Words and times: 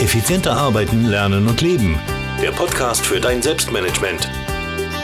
Effizienter 0.00 0.52
arbeiten, 0.52 1.04
lernen 1.04 1.46
und 1.46 1.60
leben. 1.60 2.00
Der 2.40 2.52
Podcast 2.52 3.04
für 3.04 3.20
dein 3.20 3.42
Selbstmanagement. 3.42 4.30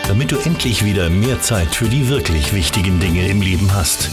Damit 0.08 0.32
du 0.32 0.38
endlich 0.38 0.86
wieder 0.86 1.10
mehr 1.10 1.38
Zeit 1.42 1.74
für 1.74 1.84
die 1.84 2.08
wirklich 2.08 2.54
wichtigen 2.54 2.98
Dinge 2.98 3.28
im 3.28 3.42
Leben 3.42 3.74
hast. 3.74 4.08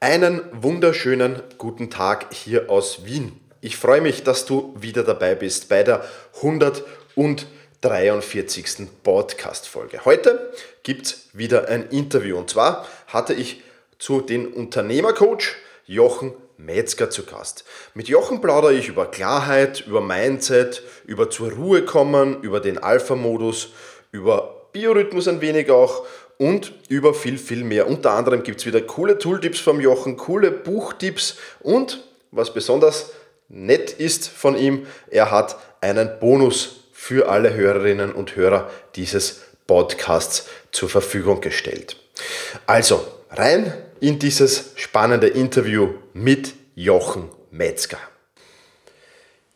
Einen 0.00 0.40
wunderschönen 0.50 1.40
guten 1.58 1.90
Tag 1.90 2.34
hier 2.34 2.70
aus 2.70 3.04
Wien. 3.04 3.38
Ich 3.60 3.76
freue 3.76 4.00
mich, 4.00 4.24
dass 4.24 4.46
du 4.46 4.74
wieder 4.76 5.04
dabei 5.04 5.36
bist 5.36 5.68
bei 5.68 5.84
der 5.84 6.04
143. 6.38 8.88
Podcast-Folge. 9.04 10.04
Heute 10.04 10.52
gibt 10.82 11.06
es 11.06 11.28
wieder 11.34 11.68
ein 11.68 11.88
Interview 11.90 12.36
und 12.36 12.50
zwar 12.50 12.84
hatte 13.06 13.32
ich 13.32 13.62
zu 14.00 14.20
den 14.20 14.48
Unternehmercoach 14.48 15.54
Jochen 15.86 16.32
Metzger 16.56 17.10
zu 17.10 17.24
Gast. 17.24 17.64
Mit 17.94 18.08
Jochen 18.08 18.40
plaudere 18.40 18.74
ich 18.74 18.88
über 18.88 19.06
Klarheit, 19.06 19.84
über 19.86 20.00
Mindset, 20.00 20.82
über 21.06 21.30
zur 21.30 21.52
Ruhe 21.52 21.84
kommen, 21.84 22.42
über 22.42 22.60
den 22.60 22.78
Alpha-Modus, 22.78 23.70
über 24.12 24.68
Biorhythmus 24.72 25.28
ein 25.28 25.40
wenig 25.40 25.70
auch 25.70 26.06
und 26.38 26.72
über 26.88 27.14
viel, 27.14 27.38
viel 27.38 27.64
mehr. 27.64 27.86
Unter 27.86 28.12
anderem 28.12 28.42
gibt 28.42 28.60
es 28.60 28.66
wieder 28.66 28.80
coole 28.80 29.18
Tooltips 29.18 29.60
vom 29.60 29.80
Jochen, 29.80 30.16
coole 30.16 30.50
Buchtipps 30.50 31.36
und 31.60 32.02
was 32.30 32.52
besonders 32.52 33.12
nett 33.48 33.92
ist 33.92 34.28
von 34.28 34.56
ihm, 34.56 34.86
er 35.10 35.30
hat 35.30 35.56
einen 35.80 36.18
Bonus 36.18 36.84
für 36.92 37.28
alle 37.28 37.54
Hörerinnen 37.54 38.12
und 38.12 38.36
Hörer 38.36 38.70
dieses 38.96 39.42
Podcasts 39.66 40.48
zur 40.72 40.88
Verfügung 40.88 41.40
gestellt. 41.40 41.96
Also 42.66 43.06
rein 43.30 43.72
in 44.00 44.18
dieses 44.18 44.72
spannende 44.76 45.28
Interview 45.28 45.94
mit 46.12 46.54
Jochen 46.74 47.30
Metzger. 47.50 47.98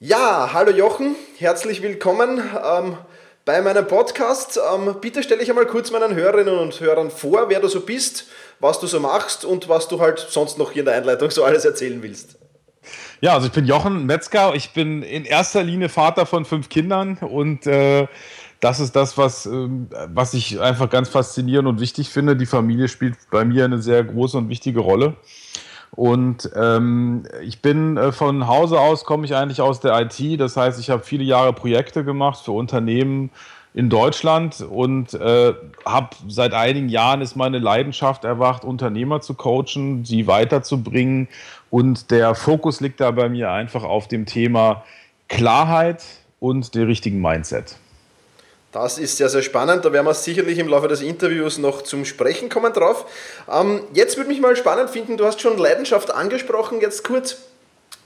Ja, 0.00 0.50
hallo 0.53 0.70
Jochen, 0.70 1.17
herzlich 1.39 1.83
willkommen. 1.83 2.41
Ähm, 2.64 2.97
bei 3.45 3.62
meinem 3.62 3.86
Podcast. 3.86 4.61
Ähm, 4.75 4.97
bitte 5.00 5.22
stelle 5.22 5.42
ich 5.42 5.48
einmal 5.48 5.64
kurz 5.64 5.91
meinen 5.91 6.14
Hörerinnen 6.14 6.58
und 6.58 6.78
Hörern 6.80 7.11
vor, 7.11 7.48
wer 7.48 7.61
du 7.61 7.69
so 7.69 7.80
bist, 7.80 8.27
was 8.61 8.78
du 8.78 8.86
so 8.86 9.00
machst 9.00 9.47
und 9.47 9.70
was 9.70 9.89
du 9.89 10.00
halt 10.00 10.19
sonst 10.19 10.58
noch 10.58 10.73
hier 10.73 10.80
in 10.80 10.86
der 10.86 10.97
Einleitung 10.97 11.30
so 11.30 11.45
alles 11.45 11.64
erzählen 11.64 12.02
willst. 12.02 12.36
Ja, 13.20 13.34
also 13.34 13.47
ich 13.47 13.52
bin 13.52 13.64
Jochen 13.64 14.05
Metzger. 14.05 14.55
Ich 14.55 14.75
bin 14.75 15.02
in 15.02 15.25
erster 15.25 15.62
Linie 15.62 15.89
Vater 15.89 16.27
von 16.27 16.45
fünf 16.45 16.69
Kindern 16.69 17.17
und 17.19 17.67
äh, 17.67 18.06
das 18.61 18.81
ist 18.81 18.97
das, 18.97 19.17
was, 19.17 19.47
äh, 19.47 19.69
was 20.12 20.34
ich 20.34 20.61
einfach 20.61 20.91
ganz 20.91 21.09
faszinierend 21.09 21.69
und 21.69 21.81
wichtig 21.81 22.09
finde. 22.09 22.37
Die 22.37 22.47
Familie 22.47 22.89
spielt 22.89 23.17
bei 23.31 23.45
mir 23.45 23.64
eine 23.64 23.81
sehr 23.81 24.03
große 24.05 24.37
und 24.39 24.48
wichtige 24.48 24.81
Rolle. 24.81 25.14
Und 25.92 26.51
ähm, 26.55 27.25
ich 27.42 27.62
bin 27.62 27.97
äh, 27.97 28.12
von 28.12 28.47
Hause 28.47 28.81
aus, 28.81 29.05
komme 29.05 29.25
ich 29.25 29.34
eigentlich 29.34 29.61
aus 29.61 29.81
der 29.81 29.98
IT. 30.01 30.41
Das 30.41 30.56
heißt, 30.56 30.79
ich 30.79 30.91
habe 30.91 31.03
viele 31.03 31.25
Jahre 31.25 31.53
Projekte 31.53 32.05
gemacht 32.05 32.45
für 32.45 32.53
Unternehmen 32.53 33.31
in 33.75 33.91
Deutschland 33.91 34.61
und 34.61 35.14
äh, 35.14 35.55
habe 35.84 36.09
seit 36.27 36.53
einigen 36.53 36.89
Jahren 36.89 37.20
ist 37.20 37.36
meine 37.36 37.59
Leidenschaft 37.59 38.25
erwacht, 38.25 38.64
Unternehmer 38.64 39.20
zu 39.20 39.34
coachen, 39.34 40.05
sie 40.05 40.27
weiterzubringen. 40.27 41.29
Und 41.70 42.11
der 42.11 42.34
Fokus 42.34 42.81
liegt 42.81 43.01
da 43.01 43.11
bei 43.11 43.29
mir 43.29 43.51
einfach 43.51 43.84
auf 43.84 44.09
dem 44.09 44.27
Thema 44.27 44.84
Klarheit 45.29 46.03
und 46.41 46.75
der 46.75 46.86
richtigen 46.86 47.20
Mindset. 47.20 47.77
Das 48.72 48.98
ist 48.98 49.16
sehr, 49.16 49.30
sehr 49.30 49.42
spannend. 49.42 49.84
Da 49.84 49.92
werden 49.92 50.06
wir 50.06 50.14
sicherlich 50.14 50.58
im 50.58 50.69
Laufe 50.69 50.88
des 50.88 51.00
Interviews 51.00 51.56
noch 51.56 51.83
zum 51.83 52.05
Sprechen 52.05 52.50
kommen 52.50 52.72
drauf. 52.72 53.06
Ähm, 53.50 53.83
jetzt 53.94 54.16
würde 54.19 54.28
mich 54.28 54.41
mal 54.41 54.56
spannend 54.56 54.91
finden, 54.91 55.16
du 55.16 55.24
hast 55.24 55.41
schon 55.41 55.56
Leidenschaft 55.56 56.11
angesprochen, 56.11 56.80
jetzt 56.80 57.02
kurz. 57.02 57.36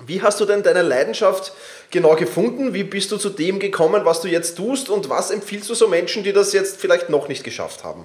Wie 0.06 0.22
hast 0.22 0.40
du 0.40 0.44
denn 0.44 0.62
deine 0.62 0.83
Leidenschaft 0.83 1.52
genau 1.90 2.14
gefunden? 2.14 2.74
Wie 2.74 2.84
bist 2.84 3.11
du 3.12 3.17
zu 3.17 3.28
dem 3.30 3.58
gekommen, 3.58 4.05
was 4.05 4.20
du 4.20 4.28
jetzt 4.28 4.56
tust? 4.56 4.89
Und 4.89 5.08
was 5.08 5.30
empfiehlst 5.30 5.68
du 5.68 5.74
so 5.74 5.89
Menschen, 5.89 6.23
die 6.23 6.33
das 6.33 6.52
jetzt 6.52 6.80
vielleicht 6.80 7.08
noch 7.08 7.29
nicht 7.29 7.44
geschafft 7.44 7.84
haben? 7.84 8.05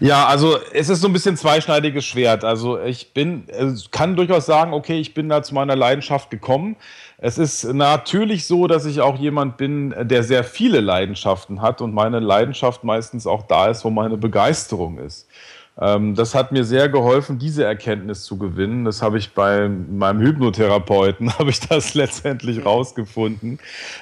Ja, 0.00 0.26
also 0.26 0.58
es 0.72 0.88
ist 0.88 1.00
so 1.00 1.08
ein 1.08 1.12
bisschen 1.12 1.36
zweischneidiges 1.36 2.04
Schwert. 2.04 2.44
Also 2.44 2.80
ich 2.80 3.12
bin, 3.12 3.48
äh, 3.48 3.72
kann 3.90 4.14
durchaus 4.14 4.46
sagen, 4.46 4.72
okay, 4.72 5.00
ich 5.00 5.14
bin 5.14 5.28
da 5.28 5.42
zu 5.42 5.54
meiner 5.54 5.74
Leidenschaft 5.74 6.30
gekommen. 6.30 6.76
Es 7.20 7.36
ist 7.36 7.64
natürlich 7.64 8.46
so, 8.46 8.68
dass 8.68 8.84
ich 8.84 9.00
auch 9.00 9.18
jemand 9.18 9.56
bin, 9.56 9.92
der 10.02 10.22
sehr 10.22 10.44
viele 10.44 10.80
Leidenschaften 10.80 11.60
hat 11.60 11.80
und 11.80 11.92
meine 11.92 12.20
Leidenschaft 12.20 12.84
meistens 12.84 13.26
auch 13.26 13.42
da 13.42 13.66
ist, 13.66 13.84
wo 13.84 13.90
meine 13.90 14.16
Begeisterung 14.16 14.98
ist. 14.98 15.28
Ähm, 15.80 16.14
das 16.14 16.34
hat 16.34 16.50
mir 16.50 16.64
sehr 16.64 16.88
geholfen, 16.88 17.38
diese 17.38 17.64
Erkenntnis 17.64 18.24
zu 18.24 18.36
gewinnen. 18.36 18.84
Das 18.84 19.00
habe 19.00 19.18
ich 19.18 19.32
bei 19.32 19.68
meinem 19.68 20.20
Hypnotherapeuten, 20.20 21.32
habe 21.38 21.50
ich 21.50 21.60
das 21.60 21.94
letztendlich 21.94 22.64
rausgefunden. 22.64 23.58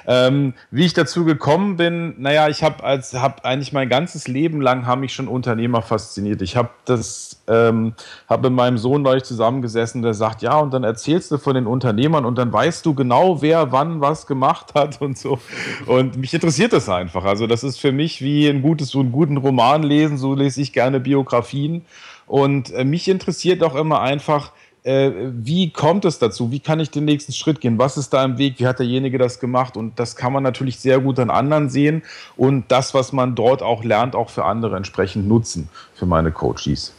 Ähm, 0.07 0.53
wie 0.71 0.85
ich 0.85 0.93
dazu 0.93 1.23
gekommen 1.23 1.77
bin, 1.77 2.15
naja, 2.17 2.47
ich 2.47 2.63
habe 2.63 2.83
als, 2.83 3.13
habe 3.13 3.45
eigentlich 3.45 3.73
mein 3.73 3.89
ganzes 3.89 4.27
Leben 4.27 4.61
lang 4.61 4.87
haben 4.87 5.01
mich 5.01 5.13
schon 5.13 5.27
Unternehmer 5.27 5.81
fasziniert. 5.81 6.41
Ich 6.41 6.55
habe 6.55 6.69
das, 6.85 7.43
ähm, 7.47 7.93
habe 8.27 8.49
mit 8.49 8.57
meinem 8.57 8.77
Sohn 8.77 9.03
neulich 9.03 9.23
zusammengesessen, 9.23 10.01
der 10.01 10.15
sagt, 10.15 10.41
ja, 10.41 10.57
und 10.57 10.73
dann 10.73 10.83
erzählst 10.83 11.29
du 11.31 11.37
von 11.37 11.53
den 11.53 11.67
Unternehmern 11.67 12.25
und 12.25 12.37
dann 12.37 12.51
weißt 12.51 12.85
du 12.85 12.95
genau, 12.95 13.41
wer 13.41 13.71
wann 13.71 14.01
was 14.01 14.25
gemacht 14.25 14.73
hat 14.73 14.99
und 15.01 15.17
so. 15.17 15.39
Und 15.85 16.17
mich 16.17 16.33
interessiert 16.33 16.73
das 16.73 16.89
einfach. 16.89 17.23
Also 17.23 17.45
das 17.45 17.63
ist 17.63 17.79
für 17.79 17.91
mich 17.91 18.21
wie 18.21 18.47
ein 18.47 18.63
gutes, 18.63 18.89
so 18.89 18.99
einen 18.99 19.11
guten 19.11 19.37
Roman 19.37 19.83
lesen, 19.83 20.17
so 20.17 20.33
lese 20.33 20.61
ich 20.61 20.73
gerne 20.73 20.99
Biografien 20.99 21.66
Berlin. 21.67 21.85
Und 22.25 22.73
äh, 22.73 22.83
mich 22.83 23.07
interessiert 23.07 23.63
auch 23.63 23.75
immer 23.75 24.01
einfach, 24.01 24.51
äh, 24.83 25.11
wie 25.31 25.71
kommt 25.71 26.05
es 26.05 26.19
dazu? 26.19 26.51
Wie 26.51 26.59
kann 26.59 26.79
ich 26.79 26.89
den 26.91 27.05
nächsten 27.05 27.33
Schritt 27.33 27.61
gehen? 27.61 27.77
Was 27.77 27.97
ist 27.97 28.13
da 28.13 28.23
im 28.23 28.37
Weg? 28.37 28.55
Wie 28.57 28.67
hat 28.67 28.79
derjenige 28.79 29.17
das 29.17 29.39
gemacht? 29.39 29.77
Und 29.77 29.99
das 29.99 30.15
kann 30.15 30.33
man 30.33 30.43
natürlich 30.43 30.79
sehr 30.79 30.99
gut 30.99 31.19
an 31.19 31.29
anderen 31.29 31.69
sehen 31.69 32.03
und 32.35 32.65
das, 32.69 32.93
was 32.93 33.13
man 33.13 33.35
dort 33.35 33.61
auch 33.61 33.83
lernt, 33.83 34.15
auch 34.15 34.29
für 34.29 34.45
andere 34.45 34.75
entsprechend 34.75 35.27
nutzen, 35.27 35.69
für 35.95 36.05
meine 36.05 36.31
Coaches. 36.31 36.93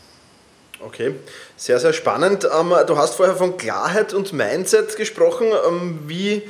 Okay, 0.81 1.15
sehr, 1.57 1.81
sehr 1.81 1.93
spannend. 1.93 2.45
Ähm, 2.45 2.73
du 2.87 2.97
hast 2.97 3.17
vorher 3.17 3.35
von 3.35 3.57
Klarheit 3.57 4.15
und 4.15 4.33
Mindset 4.33 4.97
gesprochen. 4.97 5.49
Ähm, 5.69 5.99
wie 6.07 6.43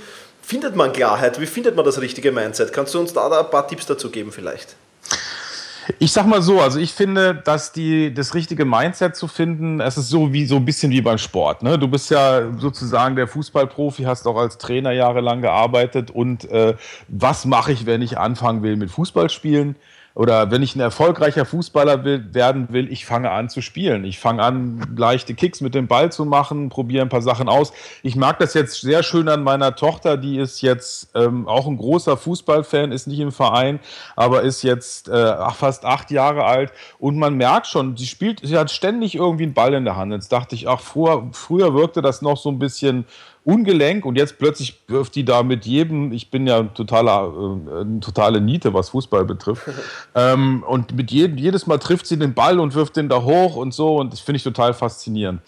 findet 0.43 0.77
man 0.77 0.93
Klarheit? 0.93 1.41
Wie 1.41 1.47
findet 1.47 1.77
man 1.77 1.85
das 1.85 2.01
richtige 2.01 2.31
Mindset? 2.31 2.73
Kannst 2.73 2.95
du 2.95 3.01
uns 3.01 3.15
da 3.15 3.27
ein 3.27 3.51
paar 3.51 3.67
Tipps 3.67 3.87
dazu 3.87 4.11
geben 4.11 4.31
vielleicht? 4.31 4.77
Ich 5.99 6.13
sag 6.13 6.27
mal 6.27 6.43
so, 6.43 6.61
also 6.61 6.79
ich 6.79 6.93
finde, 6.93 7.35
dass 7.35 7.73
die, 7.73 8.13
das 8.13 8.35
richtige 8.35 8.65
Mindset 8.65 9.17
zu 9.17 9.27
finden, 9.27 9.81
es 9.81 9.97
ist 9.97 10.11
so 10.11 10.33
wie 10.33 10.45
so 10.45 10.57
ein 10.57 10.65
bisschen 10.65 10.93
wie 10.93 11.01
beim 11.01 11.19
Sport. 11.19 11.63
Ne? 11.63 11.79
Du 11.79 11.89
bist 11.89 12.11
ja 12.11 12.53
sozusagen 12.59 13.17
der 13.17 13.27
Fußballprofi, 13.27 14.03
hast 14.03 14.27
auch 14.27 14.37
als 14.37 14.59
Trainer 14.59 14.93
jahrelang 14.93 15.41
gearbeitet 15.41 16.11
und 16.11 16.51
äh, 16.51 16.75
was 17.09 17.47
mache 17.47 17.73
ich, 17.73 17.87
wenn 17.87 18.03
ich 18.03 18.19
anfangen 18.19 18.63
will 18.63 18.77
mit 18.77 18.91
Fußballspielen? 18.91 19.77
Oder 20.15 20.51
wenn 20.51 20.63
ich 20.63 20.75
ein 20.75 20.81
erfolgreicher 20.81 21.45
Fußballer 21.45 22.05
will, 22.05 22.35
werden 22.35 22.69
will, 22.71 22.91
ich 22.91 23.07
fange 23.07 23.31
an 23.31 23.49
zu 23.49 23.63
spielen. 23.63 24.05
Ich 24.05 24.19
fange 24.19 24.43
an, 24.43 24.95
leichte 24.97 25.35
Kicks 25.35 25.61
mit 25.61 25.75
dem 25.75 25.87
Ball 25.87 26.11
zu 26.11 26.25
machen, 26.25 26.71
probiere 26.71 27.03
ein 27.03 27.09
paar 27.09 27.23
Sachen 27.23 27.49
aus. 27.49 27.73
Ich 28.03 28.17
mag 28.17 28.39
das 28.39 28.55
jetzt 28.55 28.81
sehr 28.81 29.03
schön 29.03 29.29
an 29.29 29.43
meiner 29.43 29.77
Tochter, 29.77 30.17
die 30.17 30.39
ist 30.39 30.61
jetzt 30.61 31.11
ähm, 31.15 31.47
auch 31.47 31.67
ein 31.67 31.77
großer 31.77 32.17
Fußballfan, 32.17 32.93
ist 32.93 33.07
nicht 33.07 33.21
im 33.21 33.33
Verein, 33.33 33.79
aber 34.17 34.43
ist 34.43 34.63
jetzt 34.63 35.09
äh, 35.09 35.37
fast 35.53 35.85
acht 35.85 36.11
Jahre 36.11 36.45
alt 36.45 36.73
und 36.99 37.17
man 37.17 37.35
merkt 37.35 37.67
schon, 37.67 37.97
sie 37.97 38.07
spielt, 38.07 38.41
sie 38.43 38.59
hat 38.59 38.71
ständig 38.71 39.15
irgendwie 39.15 39.45
einen 39.45 39.55
Ball 39.55 39.75
in 39.75 39.85
der 39.85 39.97
Hand. 39.97 40.13
Jetzt 40.13 40.33
dachte 40.33 40.55
ich, 40.55 40.69
ach, 40.69 40.81
vor, 40.81 41.29
früher 41.33 41.75
wirkte 41.75 42.03
das 42.03 42.23
noch 42.23 42.37
so 42.37 42.51
ein 42.51 42.59
bisschen 42.59 43.05
ungelenk 43.45 44.05
und 44.05 44.17
jetzt 44.17 44.39
plötzlich 44.39 44.83
wirft 44.89 45.15
die 45.15 45.25
da 45.25 45.43
mit 45.43 45.65
jedem, 45.65 46.13
ich 46.13 46.31
bin 46.31 46.47
ja 46.47 46.59
ein 46.59 46.75
totaler, 46.75 47.33
äh, 47.33 47.81
eine 47.81 48.01
totale 48.01 48.41
Niete, 48.41 48.75
was 48.75 48.91
Fußball 48.91 49.25
betrifft, 49.25 49.69
ähm, 50.15 50.63
und 50.67 50.95
mit 50.95 51.11
jedem, 51.11 51.39
jedes 51.39 51.67
Mal 51.67 51.79
trifft 51.79 52.07
sie 52.07 52.19
den 52.19 52.35
Ball 52.35 52.61
und 52.61 52.75
wirft 52.75 52.97
den 52.97 53.09
da 53.09 53.23
hoch 53.23 53.57
und 53.57 53.73
so 53.73 53.97
und 53.97 54.13
das 54.13 54.21
finde 54.21 54.37
ich 54.37 54.43
total 54.43 54.75
faszinierend. 54.75 55.41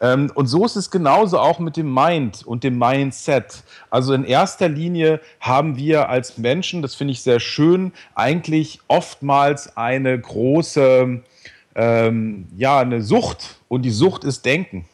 Ähm, 0.00 0.30
und 0.34 0.46
so 0.46 0.64
ist 0.64 0.76
es 0.76 0.90
genauso 0.90 1.38
auch 1.38 1.58
mit 1.58 1.76
dem 1.76 1.92
Mind 1.92 2.46
und 2.46 2.64
dem 2.64 2.78
Mindset. 2.78 3.62
Also 3.90 4.12
in 4.12 4.24
erster 4.24 4.68
Linie 4.68 5.20
haben 5.40 5.76
wir 5.76 6.08
als 6.08 6.38
Menschen, 6.38 6.82
das 6.82 6.94
finde 6.94 7.12
ich 7.12 7.22
sehr 7.22 7.40
schön, 7.40 7.92
eigentlich 8.14 8.80
oftmals 8.88 9.76
eine 9.76 10.18
große, 10.18 11.22
ähm, 11.74 12.46
ja, 12.56 12.80
eine 12.80 13.02
Sucht 13.02 13.56
und 13.68 13.82
die 13.82 13.90
Sucht 13.90 14.24
ist 14.24 14.44
Denken. 14.44 14.86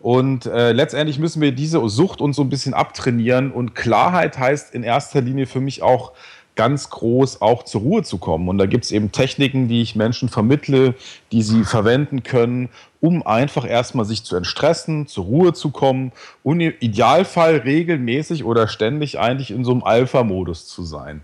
Und 0.00 0.46
äh, 0.46 0.72
letztendlich 0.72 1.18
müssen 1.18 1.42
wir 1.42 1.52
diese 1.52 1.86
Sucht 1.88 2.20
uns 2.20 2.36
so 2.36 2.42
ein 2.42 2.48
bisschen 2.48 2.74
abtrainieren. 2.74 3.50
Und 3.50 3.74
Klarheit 3.74 4.38
heißt 4.38 4.74
in 4.74 4.82
erster 4.82 5.20
Linie 5.20 5.46
für 5.46 5.60
mich 5.60 5.82
auch 5.82 6.12
ganz 6.58 6.90
groß 6.90 7.40
auch 7.40 7.62
zur 7.62 7.82
Ruhe 7.82 8.02
zu 8.02 8.18
kommen. 8.18 8.48
Und 8.48 8.58
da 8.58 8.66
gibt 8.66 8.84
es 8.84 8.90
eben 8.90 9.12
Techniken, 9.12 9.68
die 9.68 9.80
ich 9.80 9.94
Menschen 9.94 10.28
vermittle, 10.28 10.96
die 11.30 11.42
sie 11.42 11.62
verwenden 11.62 12.24
können, 12.24 12.68
um 13.00 13.24
einfach 13.24 13.64
erstmal 13.64 14.04
sich 14.04 14.24
zu 14.24 14.34
entstressen, 14.34 15.06
zur 15.06 15.26
Ruhe 15.26 15.52
zu 15.52 15.70
kommen 15.70 16.10
und 16.42 16.58
im 16.58 16.74
Idealfall 16.80 17.58
regelmäßig 17.58 18.42
oder 18.42 18.66
ständig 18.66 19.20
eigentlich 19.20 19.52
in 19.52 19.64
so 19.64 19.70
einem 19.70 19.84
Alpha-Modus 19.84 20.66
zu 20.66 20.82
sein. 20.82 21.22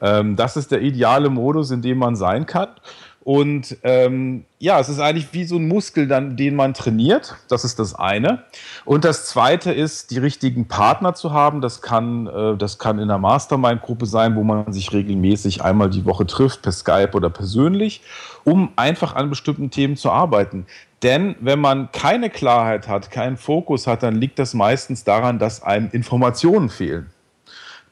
Ähm, 0.00 0.36
das 0.36 0.56
ist 0.56 0.70
der 0.70 0.82
ideale 0.82 1.30
Modus, 1.30 1.72
in 1.72 1.82
dem 1.82 1.98
man 1.98 2.14
sein 2.14 2.46
kann. 2.46 2.68
Und 3.26 3.78
ähm, 3.82 4.44
ja, 4.60 4.78
es 4.78 4.88
ist 4.88 5.00
eigentlich 5.00 5.32
wie 5.32 5.42
so 5.42 5.56
ein 5.56 5.66
Muskel, 5.66 6.06
dann, 6.06 6.36
den 6.36 6.54
man 6.54 6.74
trainiert. 6.74 7.34
Das 7.48 7.64
ist 7.64 7.80
das 7.80 7.92
eine. 7.92 8.44
Und 8.84 9.04
das 9.04 9.26
zweite 9.26 9.72
ist, 9.72 10.12
die 10.12 10.18
richtigen 10.18 10.68
Partner 10.68 11.12
zu 11.12 11.32
haben. 11.32 11.60
Das 11.60 11.82
kann, 11.82 12.28
äh, 12.28 12.56
das 12.56 12.78
kann 12.78 12.98
in 12.98 13.10
einer 13.10 13.18
Mastermind-Gruppe 13.18 14.06
sein, 14.06 14.36
wo 14.36 14.44
man 14.44 14.72
sich 14.72 14.92
regelmäßig 14.92 15.60
einmal 15.60 15.90
die 15.90 16.04
Woche 16.04 16.24
trifft, 16.24 16.62
per 16.62 16.70
Skype 16.70 17.14
oder 17.14 17.28
persönlich, 17.28 18.00
um 18.44 18.70
einfach 18.76 19.16
an 19.16 19.28
bestimmten 19.28 19.72
Themen 19.72 19.96
zu 19.96 20.12
arbeiten. 20.12 20.64
Denn 21.02 21.34
wenn 21.40 21.58
man 21.58 21.90
keine 21.90 22.30
Klarheit 22.30 22.86
hat, 22.86 23.10
keinen 23.10 23.38
Fokus 23.38 23.88
hat, 23.88 24.04
dann 24.04 24.14
liegt 24.14 24.38
das 24.38 24.54
meistens 24.54 25.02
daran, 25.02 25.40
dass 25.40 25.64
einem 25.64 25.90
Informationen 25.90 26.68
fehlen. 26.68 27.10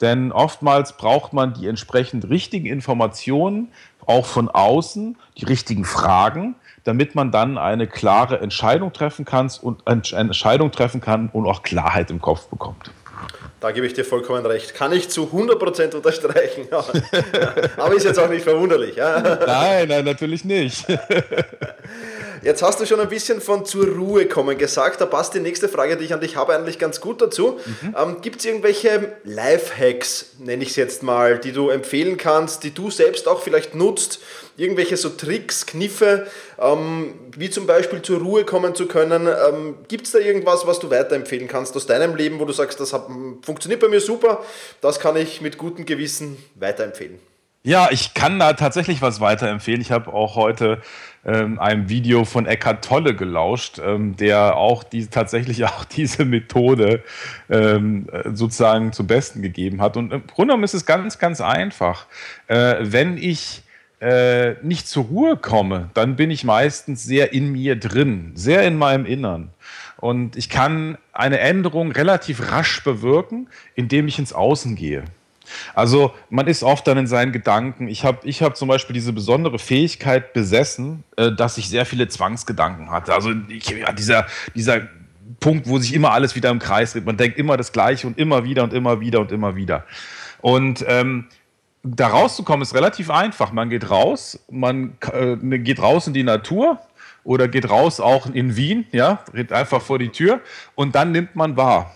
Denn 0.00 0.32
oftmals 0.32 0.96
braucht 0.96 1.32
man 1.32 1.54
die 1.54 1.66
entsprechend 1.66 2.28
richtigen 2.28 2.66
Informationen, 2.66 3.68
auch 4.06 4.26
von 4.26 4.48
außen, 4.48 5.16
die 5.38 5.44
richtigen 5.44 5.84
Fragen, 5.84 6.54
damit 6.84 7.14
man 7.14 7.32
dann 7.32 7.58
eine 7.58 7.86
klare 7.86 8.40
Entscheidung 8.40 8.92
treffen 8.92 9.24
kann 9.24 9.50
und 9.62 9.86
Entscheidung 9.86 10.70
treffen 10.70 11.00
kann 11.00 11.30
und 11.32 11.46
auch 11.46 11.62
Klarheit 11.62 12.10
im 12.10 12.20
Kopf 12.20 12.46
bekommt. 12.46 12.90
Da 13.60 13.70
gebe 13.70 13.86
ich 13.86 13.94
dir 13.94 14.04
vollkommen 14.04 14.44
recht. 14.44 14.74
Kann 14.74 14.92
ich 14.92 15.08
zu 15.08 15.30
100% 15.32 15.94
unterstreichen. 15.94 16.66
Aber 17.78 17.94
ist 17.94 18.04
jetzt 18.04 18.18
auch 18.18 18.28
nicht 18.28 18.44
verwunderlich. 18.44 18.96
Nein, 18.96 19.88
nein, 19.88 20.04
natürlich 20.04 20.44
nicht. 20.44 20.84
Jetzt 22.44 22.62
hast 22.62 22.78
du 22.78 22.84
schon 22.84 23.00
ein 23.00 23.08
bisschen 23.08 23.40
von 23.40 23.64
zur 23.64 23.88
Ruhe 23.88 24.26
kommen 24.26 24.58
gesagt. 24.58 25.00
Da 25.00 25.06
passt 25.06 25.32
die 25.32 25.40
nächste 25.40 25.66
Frage, 25.66 25.96
die 25.96 26.04
ich 26.04 26.12
an 26.12 26.20
dich 26.20 26.36
habe, 26.36 26.54
eigentlich 26.54 26.78
ganz 26.78 27.00
gut 27.00 27.22
dazu. 27.22 27.58
Mhm. 27.64 27.96
Ähm, 27.98 28.16
Gibt 28.20 28.40
es 28.40 28.44
irgendwelche 28.44 29.12
Lifehacks, 29.24 30.34
nenne 30.40 30.62
ich 30.62 30.70
es 30.70 30.76
jetzt 30.76 31.02
mal, 31.02 31.38
die 31.38 31.52
du 31.52 31.70
empfehlen 31.70 32.18
kannst, 32.18 32.62
die 32.62 32.72
du 32.72 32.90
selbst 32.90 33.28
auch 33.28 33.40
vielleicht 33.40 33.74
nutzt? 33.74 34.20
Irgendwelche 34.58 34.98
so 34.98 35.08
Tricks, 35.08 35.64
Kniffe, 35.64 36.26
ähm, 36.60 37.14
wie 37.34 37.48
zum 37.48 37.66
Beispiel 37.66 38.02
zur 38.02 38.20
Ruhe 38.20 38.44
kommen 38.44 38.74
zu 38.74 38.88
können? 38.88 39.26
Ähm, 39.26 39.76
Gibt 39.88 40.04
es 40.04 40.12
da 40.12 40.18
irgendwas, 40.18 40.66
was 40.66 40.78
du 40.80 40.90
weiterempfehlen 40.90 41.48
kannst 41.48 41.74
aus 41.76 41.86
deinem 41.86 42.14
Leben, 42.14 42.40
wo 42.40 42.44
du 42.44 42.52
sagst, 42.52 42.78
das 42.78 42.92
hat, 42.92 43.06
funktioniert 43.40 43.80
bei 43.80 43.88
mir 43.88 44.02
super, 44.02 44.44
das 44.82 45.00
kann 45.00 45.16
ich 45.16 45.40
mit 45.40 45.56
gutem 45.56 45.86
Gewissen 45.86 46.36
weiterempfehlen? 46.56 47.18
Ja, 47.66 47.88
ich 47.90 48.12
kann 48.12 48.38
da 48.38 48.52
tatsächlich 48.52 49.00
was 49.00 49.20
weiterempfehlen. 49.20 49.80
Ich 49.80 49.90
habe 49.90 50.12
auch 50.12 50.36
heute 50.36 50.82
ähm, 51.24 51.58
einem 51.58 51.88
Video 51.88 52.26
von 52.26 52.44
Eckhart 52.44 52.84
Tolle 52.84 53.16
gelauscht, 53.16 53.80
ähm, 53.82 54.16
der 54.16 54.58
auch 54.58 54.84
die, 54.84 55.06
tatsächlich 55.06 55.64
auch 55.64 55.86
diese 55.86 56.26
Methode 56.26 57.02
ähm, 57.48 58.06
sozusagen 58.34 58.92
zum 58.92 59.06
Besten 59.06 59.40
gegeben 59.40 59.80
hat. 59.80 59.96
Und 59.96 60.12
im 60.12 60.26
Grunde 60.26 60.52
genommen 60.52 60.64
ist 60.64 60.74
es 60.74 60.84
ganz, 60.84 61.18
ganz 61.18 61.40
einfach. 61.40 62.06
Äh, 62.48 62.76
wenn 62.80 63.16
ich 63.16 63.62
äh, 63.98 64.62
nicht 64.62 64.86
zur 64.86 65.04
Ruhe 65.04 65.38
komme, 65.38 65.88
dann 65.94 66.16
bin 66.16 66.30
ich 66.30 66.44
meistens 66.44 67.02
sehr 67.02 67.32
in 67.32 67.50
mir 67.52 67.76
drin, 67.76 68.32
sehr 68.34 68.64
in 68.64 68.76
meinem 68.76 69.06
Innern. 69.06 69.48
Und 69.96 70.36
ich 70.36 70.50
kann 70.50 70.98
eine 71.14 71.38
Änderung 71.38 71.92
relativ 71.92 72.52
rasch 72.52 72.84
bewirken, 72.84 73.48
indem 73.74 74.06
ich 74.06 74.18
ins 74.18 74.34
Außen 74.34 74.76
gehe. 74.76 75.04
Also 75.74 76.12
man 76.30 76.46
ist 76.46 76.62
oft 76.62 76.86
dann 76.86 76.98
in 76.98 77.06
seinen 77.06 77.32
Gedanken. 77.32 77.88
Ich 77.88 78.04
habe 78.04 78.18
ich 78.24 78.42
hab 78.42 78.56
zum 78.56 78.68
Beispiel 78.68 78.94
diese 78.94 79.12
besondere 79.12 79.58
Fähigkeit 79.58 80.32
besessen, 80.32 81.04
äh, 81.16 81.32
dass 81.32 81.58
ich 81.58 81.68
sehr 81.68 81.86
viele 81.86 82.08
Zwangsgedanken 82.08 82.90
hatte. 82.90 83.14
Also 83.14 83.32
ich, 83.48 83.68
ja, 83.68 83.92
dieser, 83.92 84.26
dieser 84.54 84.88
Punkt, 85.40 85.68
wo 85.68 85.78
sich 85.78 85.94
immer 85.94 86.12
alles 86.12 86.36
wieder 86.36 86.50
im 86.50 86.58
Kreis 86.58 86.92
dreht. 86.92 87.06
Man 87.06 87.16
denkt 87.16 87.38
immer 87.38 87.56
das 87.56 87.72
Gleiche 87.72 88.06
und 88.06 88.18
immer 88.18 88.44
wieder 88.44 88.64
und 88.64 88.72
immer 88.72 89.00
wieder 89.00 89.20
und 89.20 89.32
immer 89.32 89.56
wieder. 89.56 89.84
Und 90.40 90.84
ähm, 90.88 91.26
da 91.82 92.08
rauszukommen 92.08 92.62
ist 92.62 92.74
relativ 92.74 93.10
einfach. 93.10 93.52
Man 93.52 93.68
geht 93.68 93.90
raus, 93.90 94.44
man 94.50 94.96
äh, 95.12 95.36
geht 95.58 95.80
raus 95.80 96.06
in 96.06 96.14
die 96.14 96.22
Natur 96.22 96.80
oder 97.24 97.48
geht 97.48 97.68
raus 97.68 98.00
auch 98.00 98.26
in 98.26 98.56
Wien, 98.56 98.86
ja, 98.92 99.24
geht 99.32 99.52
einfach 99.52 99.82
vor 99.82 99.98
die 99.98 100.08
Tür 100.10 100.40
und 100.74 100.94
dann 100.94 101.12
nimmt 101.12 101.36
man 101.36 101.56
wahr. 101.56 101.94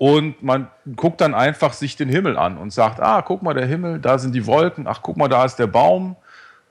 Und 0.00 0.42
man 0.42 0.68
guckt 0.96 1.20
dann 1.20 1.34
einfach 1.34 1.74
sich 1.74 1.94
den 1.94 2.08
Himmel 2.08 2.38
an 2.38 2.56
und 2.56 2.72
sagt, 2.72 3.00
ah, 3.00 3.20
guck 3.20 3.42
mal, 3.42 3.52
der 3.52 3.66
Himmel, 3.66 3.98
da 3.98 4.16
sind 4.16 4.34
die 4.34 4.46
Wolken, 4.46 4.86
ach, 4.86 5.00
guck 5.02 5.18
mal, 5.18 5.28
da 5.28 5.44
ist 5.44 5.56
der 5.56 5.66
Baum, 5.66 6.16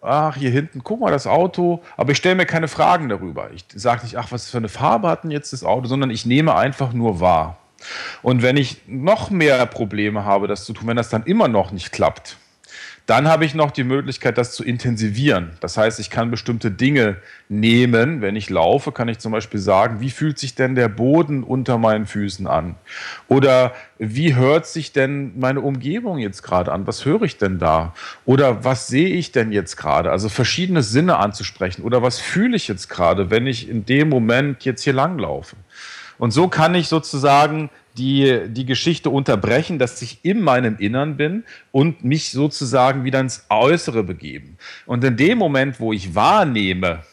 ach, 0.02 0.36
hier 0.36 0.50
hinten, 0.50 0.84
guck 0.84 1.00
mal, 1.00 1.12
das 1.12 1.28
Auto. 1.28 1.84
Aber 1.96 2.12
ich 2.12 2.18
stelle 2.18 2.34
mir 2.34 2.48
keine 2.48 2.68
Fragen 2.68 3.08
darüber. 3.08 3.52
Ich 3.54 3.66
sage 3.76 4.02
nicht, 4.02 4.18
ach, 4.18 4.32
was 4.32 4.50
für 4.50 4.58
eine 4.58 4.68
Farbe 4.68 5.10
hat 5.10 5.26
denn 5.26 5.30
jetzt 5.30 5.54
das 5.54 5.64
Auto, 5.64 5.86
sondern 5.86 6.10
ich 6.10 6.26
nehme 6.26 6.56
einfach 6.56 6.92
nur 6.92 7.20
wahr. 7.20 7.58
Und 8.24 8.42
wenn 8.42 8.58
ich 8.58 8.82
noch 8.88 9.30
mehr 9.30 9.64
Probleme 9.68 10.26
habe, 10.26 10.48
das 10.48 10.66
zu 10.66 10.74
tun, 10.74 10.88
wenn 10.88 10.98
das 10.98 11.10
dann 11.10 11.22
immer 11.22 11.48
noch 11.48 11.72
nicht 11.72 11.92
klappt, 11.92 12.36
dann 13.10 13.28
habe 13.28 13.44
ich 13.44 13.56
noch 13.56 13.72
die 13.72 13.84
Möglichkeit, 13.84 14.38
das 14.38 14.52
zu 14.52 14.64
intensivieren. 14.64 15.50
Das 15.62 15.78
heißt, 15.78 16.00
ich 16.00 16.12
kann 16.12 16.30
bestimmte 16.30 16.70
Dinge 16.70 17.16
nehmen. 17.48 18.22
Wenn 18.22 18.36
ich 18.36 18.52
laufe, 18.52 18.92
kann 18.92 19.08
ich 19.08 19.18
zum 19.18 19.32
Beispiel 19.32 19.60
sagen, 19.60 20.00
wie 20.00 20.12
fühlt 20.12 20.38
sich 20.38 20.54
denn 20.54 20.76
der 20.76 20.90
Boden 20.90 21.44
unter 21.44 21.80
meinen 21.80 22.06
Füßen 22.06 22.46
an? 22.46 22.76
Oder 23.28 23.74
wie 23.98 24.36
hört 24.36 24.68
sich 24.68 24.94
denn 24.94 25.40
meine 25.40 25.62
Umgebung 25.62 26.20
jetzt 26.20 26.44
gerade 26.44 26.72
an? 26.72 26.86
Was 26.86 27.04
höre 27.04 27.24
ich 27.24 27.40
denn 27.40 27.58
da? 27.58 27.96
Oder 28.26 28.64
was 28.64 28.86
sehe 28.86 29.10
ich 29.10 29.32
denn 29.32 29.52
jetzt 29.52 29.76
gerade? 29.76 30.12
Also 30.12 30.30
verschiedene 30.30 30.84
Sinne 30.84 31.18
anzusprechen. 31.18 31.82
Oder 31.82 32.04
was 32.04 32.20
fühle 32.20 32.56
ich 32.56 32.68
jetzt 32.68 32.90
gerade, 32.90 33.32
wenn 33.32 33.48
ich 33.48 33.68
in 33.68 33.88
dem 33.88 34.10
Moment 34.10 34.66
jetzt 34.66 34.84
hier 34.84 34.94
langlaufe? 34.94 35.56
Und 36.20 36.30
so 36.30 36.48
kann 36.48 36.76
ich 36.76 36.90
sozusagen 36.90 37.72
die, 38.00 38.48
die 38.48 38.66
Geschichte 38.66 39.10
unterbrechen, 39.10 39.78
dass 39.78 40.02
ich 40.02 40.20
in 40.24 40.42
meinem 40.42 40.78
Innern 40.78 41.18
bin 41.18 41.44
und 41.72 42.04
mich 42.04 42.32
sozusagen 42.32 43.04
wieder 43.04 43.20
ins 43.20 43.46
Äußere 43.50 44.04
begeben. 44.04 44.58
Und 44.86 45.04
in 45.04 45.18
dem 45.18 45.38
Moment, 45.38 45.80
wo 45.80 45.92
ich 45.94 46.16
wahrnehme, 46.16 47.04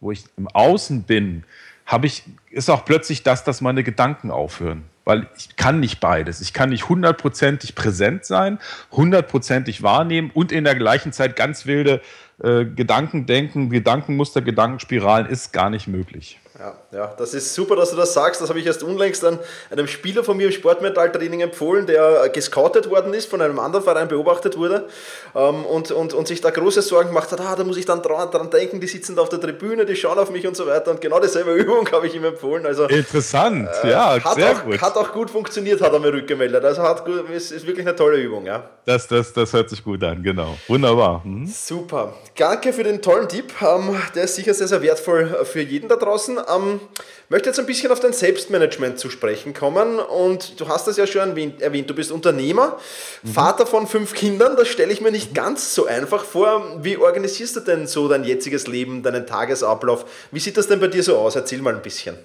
wo 0.00 0.12
ich 0.12 0.24
im 0.36 0.46
Außen 0.48 1.02
bin, 1.04 1.44
habe 1.86 2.06
ich, 2.06 2.22
ist 2.50 2.70
auch 2.70 2.84
plötzlich 2.84 3.22
das, 3.22 3.42
dass 3.42 3.60
meine 3.60 3.82
Gedanken 3.82 4.30
aufhören. 4.30 4.84
Weil 5.04 5.26
ich 5.36 5.56
kann 5.56 5.80
nicht 5.80 5.98
beides. 5.98 6.40
Ich 6.40 6.52
kann 6.52 6.68
nicht 6.68 6.88
hundertprozentig 6.88 7.74
präsent 7.74 8.24
sein, 8.26 8.58
hundertprozentig 8.92 9.82
wahrnehmen 9.82 10.30
und 10.32 10.52
in 10.52 10.64
der 10.64 10.76
gleichen 10.76 11.12
Zeit 11.12 11.34
ganz 11.34 11.66
wilde 11.66 12.00
äh, 12.42 12.64
Gedanken 12.64 13.26
denken, 13.26 13.70
Gedankenmuster, 13.70 14.40
Gedankenspiralen 14.40 15.26
ist 15.26 15.52
gar 15.52 15.70
nicht 15.70 15.86
möglich. 15.86 16.40
Ja, 16.60 16.74
ja, 16.92 17.14
das 17.16 17.32
ist 17.32 17.54
super, 17.54 17.74
dass 17.74 17.90
du 17.90 17.96
das 17.96 18.12
sagst. 18.12 18.42
Das 18.42 18.50
habe 18.50 18.60
ich 18.60 18.66
erst 18.66 18.82
unlängst 18.82 19.24
an 19.24 19.38
einem 19.70 19.86
Spieler 19.86 20.22
von 20.22 20.36
mir 20.36 20.46
im 20.46 20.52
Sportmetalltraining 20.52 21.40
empfohlen, 21.40 21.86
der 21.86 22.28
gescoutet 22.28 22.90
worden 22.90 23.14
ist, 23.14 23.30
von 23.30 23.40
einem 23.40 23.58
anderen 23.58 23.82
Verein 23.82 24.08
beobachtet 24.08 24.58
wurde 24.58 24.86
ähm, 25.34 25.64
und, 25.64 25.90
und, 25.90 26.12
und 26.12 26.28
sich 26.28 26.42
da 26.42 26.50
große 26.50 26.82
Sorgen 26.82 27.08
gemacht 27.08 27.32
hat. 27.32 27.40
Ah, 27.40 27.56
da 27.56 27.64
muss 27.64 27.78
ich 27.78 27.86
dann 27.86 28.02
dran, 28.02 28.30
dran 28.30 28.50
denken, 28.50 28.78
die 28.78 28.88
sitzen 28.88 29.16
da 29.16 29.22
auf 29.22 29.30
der 29.30 29.40
Tribüne, 29.40 29.86
die 29.86 29.96
schauen 29.96 30.18
auf 30.18 30.30
mich 30.30 30.46
und 30.46 30.54
so 30.54 30.66
weiter. 30.66 30.90
Und 30.90 31.00
genau 31.00 31.18
dieselbe 31.18 31.52
Übung 31.54 31.90
habe 31.92 32.06
ich 32.06 32.14
ihm 32.14 32.24
empfohlen. 32.24 32.66
Also, 32.66 32.84
Interessant, 32.88 33.70
äh, 33.82 33.90
ja, 33.92 34.22
hat 34.22 34.34
sehr 34.34 34.52
auch, 34.52 34.64
gut. 34.64 34.82
Hat 34.82 34.96
auch 34.98 35.12
gut 35.12 35.30
funktioniert, 35.30 35.80
hat 35.80 35.94
er 35.94 35.98
mir 35.98 36.12
rückgemeldet. 36.12 36.62
Also 36.62 36.82
hat 36.82 37.06
gut, 37.06 37.30
ist, 37.30 37.52
ist 37.52 37.66
wirklich 37.66 37.86
eine 37.86 37.96
tolle 37.96 38.18
Übung. 38.18 38.44
Ja. 38.44 38.68
Das, 38.84 39.06
das, 39.06 39.32
das 39.32 39.50
hört 39.54 39.70
sich 39.70 39.82
gut 39.82 40.04
an, 40.04 40.22
genau. 40.22 40.58
Wunderbar. 40.68 41.22
Mhm. 41.24 41.46
Super. 41.46 42.12
Danke 42.36 42.72
für 42.72 42.84
den 42.84 43.02
tollen 43.02 43.28
Tipp. 43.28 43.52
Ähm, 43.60 44.00
der 44.14 44.24
ist 44.24 44.36
sicher 44.36 44.54
sehr, 44.54 44.68
sehr 44.68 44.82
wertvoll 44.82 45.44
für 45.44 45.60
jeden 45.60 45.88
da 45.88 45.96
draußen. 45.96 46.38
Ähm, 46.38 46.80
möchte 47.28 47.48
jetzt 47.50 47.58
ein 47.58 47.66
bisschen 47.66 47.92
auf 47.92 48.00
dein 48.00 48.12
Selbstmanagement 48.12 48.98
zu 48.98 49.10
sprechen 49.10 49.52
kommen 49.52 49.98
und 49.98 50.58
du 50.58 50.68
hast 50.68 50.86
das 50.86 50.96
ja 50.96 51.06
schon 51.06 51.36
erwähnt, 51.60 51.90
du 51.90 51.94
bist 51.94 52.10
Unternehmer, 52.10 52.78
mhm. 53.22 53.32
Vater 53.32 53.66
von 53.66 53.86
fünf 53.86 54.14
Kindern, 54.14 54.56
das 54.56 54.68
stelle 54.68 54.92
ich 54.92 55.00
mir 55.00 55.10
nicht 55.10 55.34
ganz 55.34 55.74
so 55.74 55.86
einfach 55.86 56.24
vor. 56.24 56.82
Wie 56.82 56.96
organisierst 56.96 57.56
du 57.56 57.60
denn 57.60 57.86
so 57.86 58.08
dein 58.08 58.24
jetziges 58.24 58.66
Leben, 58.66 59.02
deinen 59.02 59.26
Tagesablauf? 59.26 60.06
Wie 60.30 60.40
sieht 60.40 60.56
das 60.56 60.66
denn 60.66 60.80
bei 60.80 60.88
dir 60.88 61.02
so 61.02 61.18
aus? 61.18 61.36
Erzähl 61.36 61.60
mal 61.60 61.74
ein 61.74 61.82
bisschen. 61.82 62.16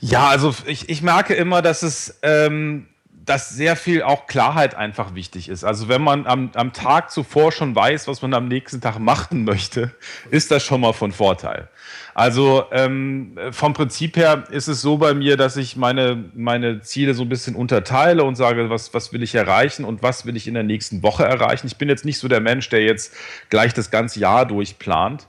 Ja, 0.00 0.28
also 0.28 0.54
ich, 0.66 0.88
ich 0.88 1.02
merke 1.02 1.34
immer, 1.34 1.62
dass 1.62 1.82
es... 1.82 2.14
Ähm 2.22 2.88
dass 3.26 3.50
sehr 3.50 3.74
viel 3.74 4.02
auch 4.02 4.28
Klarheit 4.28 4.76
einfach 4.76 5.14
wichtig 5.14 5.48
ist. 5.48 5.64
Also 5.64 5.88
wenn 5.88 6.00
man 6.00 6.26
am, 6.26 6.50
am 6.54 6.72
Tag 6.72 7.10
zuvor 7.10 7.50
schon 7.50 7.74
weiß, 7.74 8.06
was 8.06 8.22
man 8.22 8.32
am 8.34 8.46
nächsten 8.46 8.80
Tag 8.80 9.00
machen 9.00 9.42
möchte, 9.44 9.90
ist 10.30 10.52
das 10.52 10.64
schon 10.64 10.80
mal 10.80 10.92
von 10.92 11.10
Vorteil. 11.10 11.68
Also 12.14 12.64
ähm, 12.70 13.36
vom 13.50 13.72
Prinzip 13.74 14.16
her 14.16 14.44
ist 14.50 14.68
es 14.68 14.80
so 14.80 14.96
bei 14.98 15.12
mir, 15.12 15.36
dass 15.36 15.56
ich 15.56 15.76
meine, 15.76 16.24
meine 16.34 16.80
Ziele 16.82 17.14
so 17.14 17.22
ein 17.22 17.28
bisschen 17.28 17.56
unterteile 17.56 18.22
und 18.22 18.36
sage, 18.36 18.70
was, 18.70 18.94
was 18.94 19.12
will 19.12 19.24
ich 19.24 19.34
erreichen 19.34 19.84
und 19.84 20.04
was 20.04 20.24
will 20.24 20.36
ich 20.36 20.46
in 20.46 20.54
der 20.54 20.62
nächsten 20.62 21.02
Woche 21.02 21.24
erreichen. 21.24 21.66
Ich 21.66 21.78
bin 21.78 21.88
jetzt 21.88 22.04
nicht 22.04 22.18
so 22.18 22.28
der 22.28 22.40
Mensch, 22.40 22.68
der 22.68 22.84
jetzt 22.84 23.12
gleich 23.50 23.74
das 23.74 23.90
ganze 23.90 24.20
Jahr 24.20 24.46
durchplant. 24.46 25.26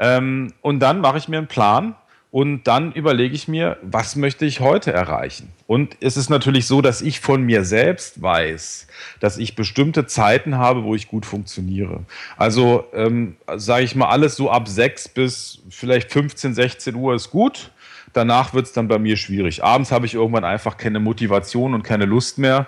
Ähm, 0.00 0.52
und 0.62 0.80
dann 0.80 1.00
mache 1.00 1.18
ich 1.18 1.28
mir 1.28 1.38
einen 1.38 1.46
Plan 1.46 1.94
und 2.30 2.64
dann 2.64 2.92
überlege 2.92 3.34
ich 3.34 3.48
mir, 3.48 3.78
was 3.82 4.16
möchte 4.16 4.44
ich 4.44 4.60
heute 4.60 4.92
erreichen? 4.92 5.52
Und 5.66 5.96
es 6.00 6.16
ist 6.16 6.28
natürlich 6.28 6.66
so, 6.66 6.82
dass 6.82 7.00
ich 7.00 7.20
von 7.20 7.42
mir 7.42 7.64
selbst 7.64 8.20
weiß, 8.20 8.88
dass 9.20 9.38
ich 9.38 9.54
bestimmte 9.54 10.06
Zeiten 10.06 10.58
habe, 10.58 10.84
wo 10.84 10.94
ich 10.94 11.08
gut 11.08 11.24
funktioniere. 11.24 12.04
Also 12.36 12.84
ähm, 12.92 13.36
sage 13.56 13.84
ich 13.84 13.94
mal, 13.94 14.08
alles 14.08 14.36
so 14.36 14.50
ab 14.50 14.68
6 14.68 15.08
bis 15.10 15.62
vielleicht 15.70 16.12
15, 16.12 16.54
16 16.54 16.94
Uhr 16.94 17.14
ist 17.14 17.30
gut. 17.30 17.70
Danach 18.12 18.54
wird 18.54 18.66
es 18.66 18.72
dann 18.72 18.88
bei 18.88 18.98
mir 18.98 19.16
schwierig. 19.16 19.62
Abends 19.62 19.92
habe 19.92 20.06
ich 20.06 20.14
irgendwann 20.14 20.44
einfach 20.44 20.76
keine 20.76 21.00
Motivation 21.00 21.74
und 21.74 21.82
keine 21.82 22.06
Lust 22.06 22.38
mehr. 22.38 22.66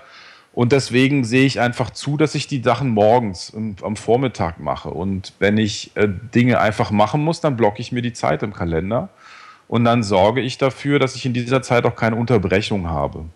Und 0.52 0.72
deswegen 0.72 1.24
sehe 1.24 1.46
ich 1.46 1.60
einfach 1.60 1.90
zu, 1.90 2.16
dass 2.16 2.34
ich 2.34 2.48
die 2.48 2.62
Sachen 2.62 2.90
morgens 2.90 3.52
am 3.54 3.96
Vormittag 3.96 4.58
mache. 4.58 4.90
Und 4.90 5.34
wenn 5.38 5.56
ich 5.56 5.92
äh, 5.94 6.08
Dinge 6.34 6.60
einfach 6.60 6.90
machen 6.90 7.22
muss, 7.22 7.40
dann 7.40 7.56
blocke 7.56 7.80
ich 7.80 7.92
mir 7.92 8.02
die 8.02 8.12
Zeit 8.12 8.42
im 8.42 8.52
Kalender. 8.52 9.08
Und 9.68 9.84
dann 9.84 10.02
sorge 10.02 10.40
ich 10.40 10.58
dafür, 10.58 10.98
dass 10.98 11.14
ich 11.14 11.26
in 11.26 11.34
dieser 11.34 11.62
Zeit 11.62 11.84
auch 11.84 11.94
keine 11.94 12.16
Unterbrechung 12.16 12.88
habe. 12.88 13.26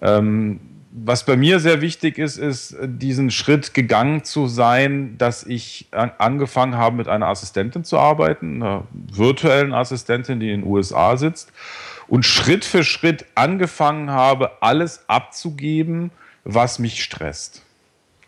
Ähm, 0.00 0.60
was 0.98 1.26
bei 1.26 1.36
mir 1.36 1.60
sehr 1.60 1.82
wichtig 1.82 2.16
ist, 2.16 2.38
ist 2.38 2.74
diesen 2.80 3.30
Schritt 3.30 3.74
gegangen 3.74 4.24
zu 4.24 4.46
sein, 4.46 5.18
dass 5.18 5.44
ich 5.44 5.88
angefangen 5.90 6.76
habe, 6.76 6.96
mit 6.96 7.06
einer 7.06 7.26
Assistentin 7.26 7.84
zu 7.84 7.98
arbeiten, 7.98 8.62
einer 8.62 8.84
virtuellen 8.92 9.74
Assistentin, 9.74 10.40
die 10.40 10.50
in 10.50 10.62
den 10.62 10.70
USA 10.70 11.18
sitzt, 11.18 11.52
und 12.08 12.24
Schritt 12.24 12.64
für 12.64 12.82
Schritt 12.82 13.26
angefangen 13.34 14.10
habe, 14.10 14.62
alles 14.62 15.04
abzugeben, 15.06 16.12
was 16.44 16.78
mich 16.78 17.02
stresst. 17.02 17.65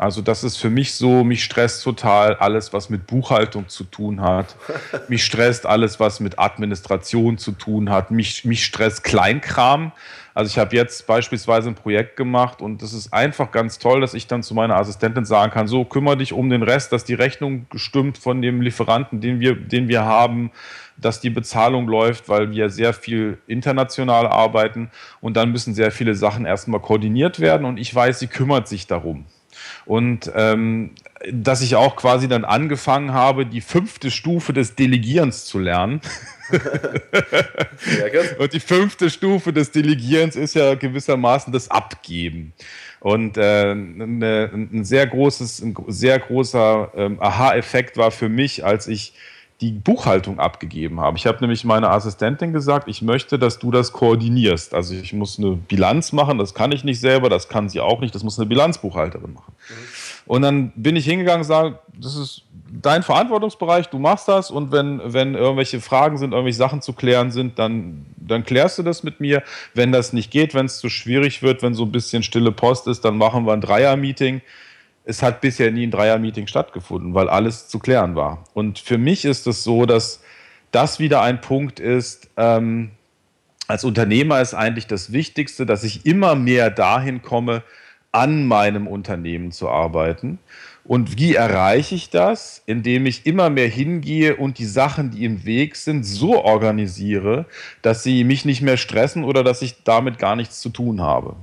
Also 0.00 0.23
das 0.23 0.45
ist 0.45 0.59
für 0.59 0.71
mich 0.71 0.95
so, 0.95 1.25
mich 1.25 1.43
stresst 1.43 1.83
total 1.83 2.37
alles, 2.37 2.73
was 2.73 2.88
mit 2.88 3.09
Buchhaltung 3.09 3.69
zu 3.69 3.83
tun 3.83 4.21
hat. 4.21 4.55
Mich 5.09 5.25
stresst 5.25 5.67
alles, 5.67 5.99
was 5.99 6.21
mit 6.21 6.38
Administration 6.38 7.37
zu 7.37 7.50
tun 7.50 7.90
hat. 7.90 8.12
Mich, 8.12 8.45
mich 8.45 8.64
stresst 8.64 9.02
Kleinkram. 9.02 9.90
Also 10.35 10.50
ich 10.50 10.59
habe 10.59 10.76
jetzt 10.76 11.09
beispielsweise 11.09 11.71
ein 11.71 11.75
Projekt 11.75 12.17
gemacht 12.17 12.62
und 12.62 12.81
das 12.81 12.93
ist 12.93 13.12
einfach 13.12 13.50
ganz 13.50 13.81
toll, 13.81 14.00
dass 14.00 14.14
ich 14.14 14.28
dann 14.28 14.45
zu 14.45 14.55
meiner 14.55 14.76
Assistentin 14.76 15.25
sagen 15.25 15.50
kann, 15.50 15.67
so 15.67 15.85
kümmere 15.85 16.17
dich 16.17 16.33
um 16.33 16.49
den 16.49 16.62
Rest, 16.62 16.93
dass 16.93 17.05
die 17.05 17.14
Rechnung 17.14 17.67
stimmt 17.75 18.19
von 18.19 18.40
dem 18.40 18.61
Lieferanten, 18.61 19.21
den 19.21 19.40
wir, 19.40 19.57
den 19.57 19.88
wir 19.88 20.05
haben, 20.05 20.52
dass 20.97 21.21
die 21.21 21.31
Bezahlung 21.31 21.88
läuft, 21.88 22.28
weil 22.28 22.52
wir 22.52 22.71
sehr 22.71 22.93
viel 22.93 23.38
international 23.49 24.28
arbeiten 24.28 24.93
und 25.21 25.37
dann 25.37 25.50
müssen 25.50 25.75
sehr 25.75 25.90
viele 25.90 26.14
Sachen 26.14 26.47
erstmal 26.47 26.78
koordiniert 26.78 27.40
werden 27.40 27.64
und 27.64 27.76
ich 27.76 27.93
weiß, 27.93 28.21
sie 28.21 28.28
kümmert 28.28 28.69
sich 28.69 28.87
darum. 28.87 29.26
Und 29.84 30.30
ähm, 30.34 30.90
dass 31.32 31.62
ich 31.62 31.76
auch 31.76 31.96
quasi 31.96 32.28
dann 32.28 32.44
angefangen 32.44 33.12
habe, 33.12 33.46
die 33.46 33.60
fünfte 33.60 34.10
Stufe 34.10 34.52
des 34.52 34.75
Delegierens 34.75 35.46
zu 35.46 35.58
lernen. 35.58 36.00
und 38.38 38.52
die 38.52 38.60
fünfte 38.60 39.10
Stufe 39.10 39.52
des 39.52 39.70
Delegierens 39.70 40.37
ist 40.37 40.54
ja 40.54 40.75
gewissermaßen 40.75 41.52
das 41.52 41.70
Abgeben. 41.70 42.52
Und 43.00 43.37
äh, 43.37 43.70
eine, 43.70 44.50
ein 44.52 44.84
sehr 44.84 45.06
großes, 45.06 45.60
ein 45.60 45.75
sehr 45.88 46.18
großer 46.18 46.92
ähm, 46.96 47.20
Aha-Effekt 47.20 47.96
war 47.96 48.10
für 48.10 48.28
mich, 48.28 48.64
als 48.64 48.88
ich 48.88 49.14
die 49.60 49.72
Buchhaltung 49.72 50.38
abgegeben 50.38 51.00
habe. 51.00 51.16
Ich 51.16 51.26
habe 51.26 51.38
nämlich 51.40 51.64
meiner 51.64 51.90
Assistentin 51.90 52.52
gesagt, 52.52 52.86
ich 52.86 53.02
möchte, 53.02 53.40
dass 53.40 53.58
du 53.58 53.72
das 53.72 53.92
koordinierst. 53.92 54.72
Also 54.72 54.94
ich 54.94 55.12
muss 55.12 55.38
eine 55.38 55.56
Bilanz 55.56 56.12
machen, 56.12 56.38
das 56.38 56.54
kann 56.54 56.70
ich 56.70 56.84
nicht 56.84 57.00
selber, 57.00 57.28
das 57.28 57.48
kann 57.48 57.68
sie 57.68 57.80
auch 57.80 58.00
nicht, 58.00 58.14
das 58.14 58.22
muss 58.22 58.38
eine 58.38 58.46
Bilanzbuchhalterin 58.46 59.32
machen. 59.32 59.52
Mhm. 59.68 59.74
Und 60.26 60.42
dann 60.42 60.72
bin 60.76 60.94
ich 60.94 61.06
hingegangen 61.06 61.40
und 61.40 61.46
sage, 61.46 61.78
das 61.98 62.14
ist 62.14 62.42
dein 62.70 63.02
Verantwortungsbereich, 63.02 63.88
du 63.88 63.98
machst 63.98 64.28
das 64.28 64.50
und 64.50 64.70
wenn, 64.70 65.00
wenn 65.04 65.34
irgendwelche 65.34 65.80
Fragen 65.80 66.18
sind, 66.18 66.32
irgendwelche 66.32 66.58
Sachen 66.58 66.80
zu 66.80 66.92
klären 66.92 67.32
sind, 67.32 67.58
dann, 67.58 68.06
dann 68.16 68.44
klärst 68.44 68.78
du 68.78 68.82
das 68.84 69.02
mit 69.02 69.18
mir. 69.20 69.42
Wenn 69.74 69.90
das 69.90 70.12
nicht 70.12 70.30
geht, 70.30 70.54
wenn 70.54 70.66
es 70.66 70.78
zu 70.78 70.88
schwierig 70.88 71.42
wird, 71.42 71.62
wenn 71.62 71.74
so 71.74 71.84
ein 71.84 71.92
bisschen 71.92 72.22
stille 72.22 72.52
Post 72.52 72.86
ist, 72.86 73.04
dann 73.04 73.16
machen 73.16 73.44
wir 73.46 73.54
ein 73.54 73.60
Dreier-Meeting 73.60 74.42
es 75.08 75.22
hat 75.22 75.40
bisher 75.40 75.70
nie 75.70 75.86
ein 75.86 75.90
Dreier-Meeting 75.90 76.46
stattgefunden, 76.46 77.14
weil 77.14 77.30
alles 77.30 77.66
zu 77.68 77.78
klären 77.78 78.14
war. 78.14 78.44
Und 78.52 78.78
für 78.78 78.98
mich 78.98 79.24
ist 79.24 79.46
es 79.46 79.64
so, 79.64 79.86
dass 79.86 80.20
das 80.70 81.00
wieder 81.00 81.22
ein 81.22 81.40
Punkt 81.40 81.80
ist, 81.80 82.28
ähm, 82.36 82.90
als 83.68 83.84
Unternehmer 83.84 84.42
ist 84.42 84.52
eigentlich 84.52 84.86
das 84.86 85.10
Wichtigste, 85.10 85.64
dass 85.64 85.82
ich 85.82 86.04
immer 86.04 86.34
mehr 86.34 86.70
dahin 86.70 87.22
komme, 87.22 87.62
an 88.12 88.46
meinem 88.46 88.86
Unternehmen 88.86 89.50
zu 89.50 89.70
arbeiten. 89.70 90.38
Und 90.84 91.18
wie 91.18 91.34
erreiche 91.34 91.94
ich 91.94 92.10
das? 92.10 92.62
Indem 92.66 93.06
ich 93.06 93.24
immer 93.24 93.48
mehr 93.48 93.68
hingehe 93.68 94.36
und 94.36 94.58
die 94.58 94.66
Sachen, 94.66 95.10
die 95.10 95.24
im 95.24 95.46
Weg 95.46 95.76
sind, 95.76 96.04
so 96.04 96.42
organisiere, 96.44 97.46
dass 97.80 98.02
sie 98.02 98.24
mich 98.24 98.44
nicht 98.44 98.60
mehr 98.60 98.76
stressen 98.76 99.24
oder 99.24 99.42
dass 99.42 99.62
ich 99.62 99.84
damit 99.84 100.18
gar 100.18 100.36
nichts 100.36 100.60
zu 100.60 100.68
tun 100.68 101.00
habe. 101.00 101.36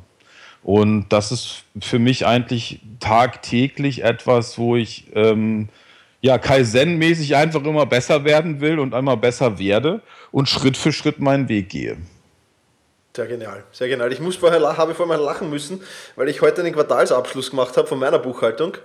Und 0.65 1.09
das 1.09 1.31
ist 1.31 1.63
für 1.79 1.99
mich 1.99 2.25
eigentlich 2.25 2.79
tagtäglich 2.99 4.03
etwas, 4.03 4.57
wo 4.57 4.75
ich 4.75 5.05
ähm, 5.13 5.69
ja 6.21 6.39
Kaizen-mäßig 6.39 7.35
einfach 7.35 7.63
immer 7.63 7.85
besser 7.85 8.23
werden 8.23 8.61
will 8.61 8.79
und 8.79 8.95
einmal 8.95 9.15
besser 9.15 9.59
werde 9.59 10.01
und 10.31 10.49
Schritt 10.49 10.75
für 10.75 10.91
Schritt 10.91 11.19
meinen 11.19 11.49
Weg 11.49 11.69
gehe. 11.69 11.97
Sehr 13.15 13.27
genial, 13.27 13.63
sehr 13.71 13.89
genial. 13.89 14.11
Ich 14.11 14.19
muss 14.19 14.37
vorher, 14.37 14.59
habe 14.75 14.95
vorher 14.95 15.17
mal 15.17 15.23
lachen 15.23 15.51
müssen, 15.51 15.83
weil 16.15 16.29
ich 16.29 16.41
heute 16.41 16.61
einen 16.61 16.73
Quartalsabschluss 16.73 17.51
gemacht 17.51 17.77
habe 17.77 17.87
von 17.87 17.99
meiner 17.99 18.17
Buchhaltung 18.17 18.75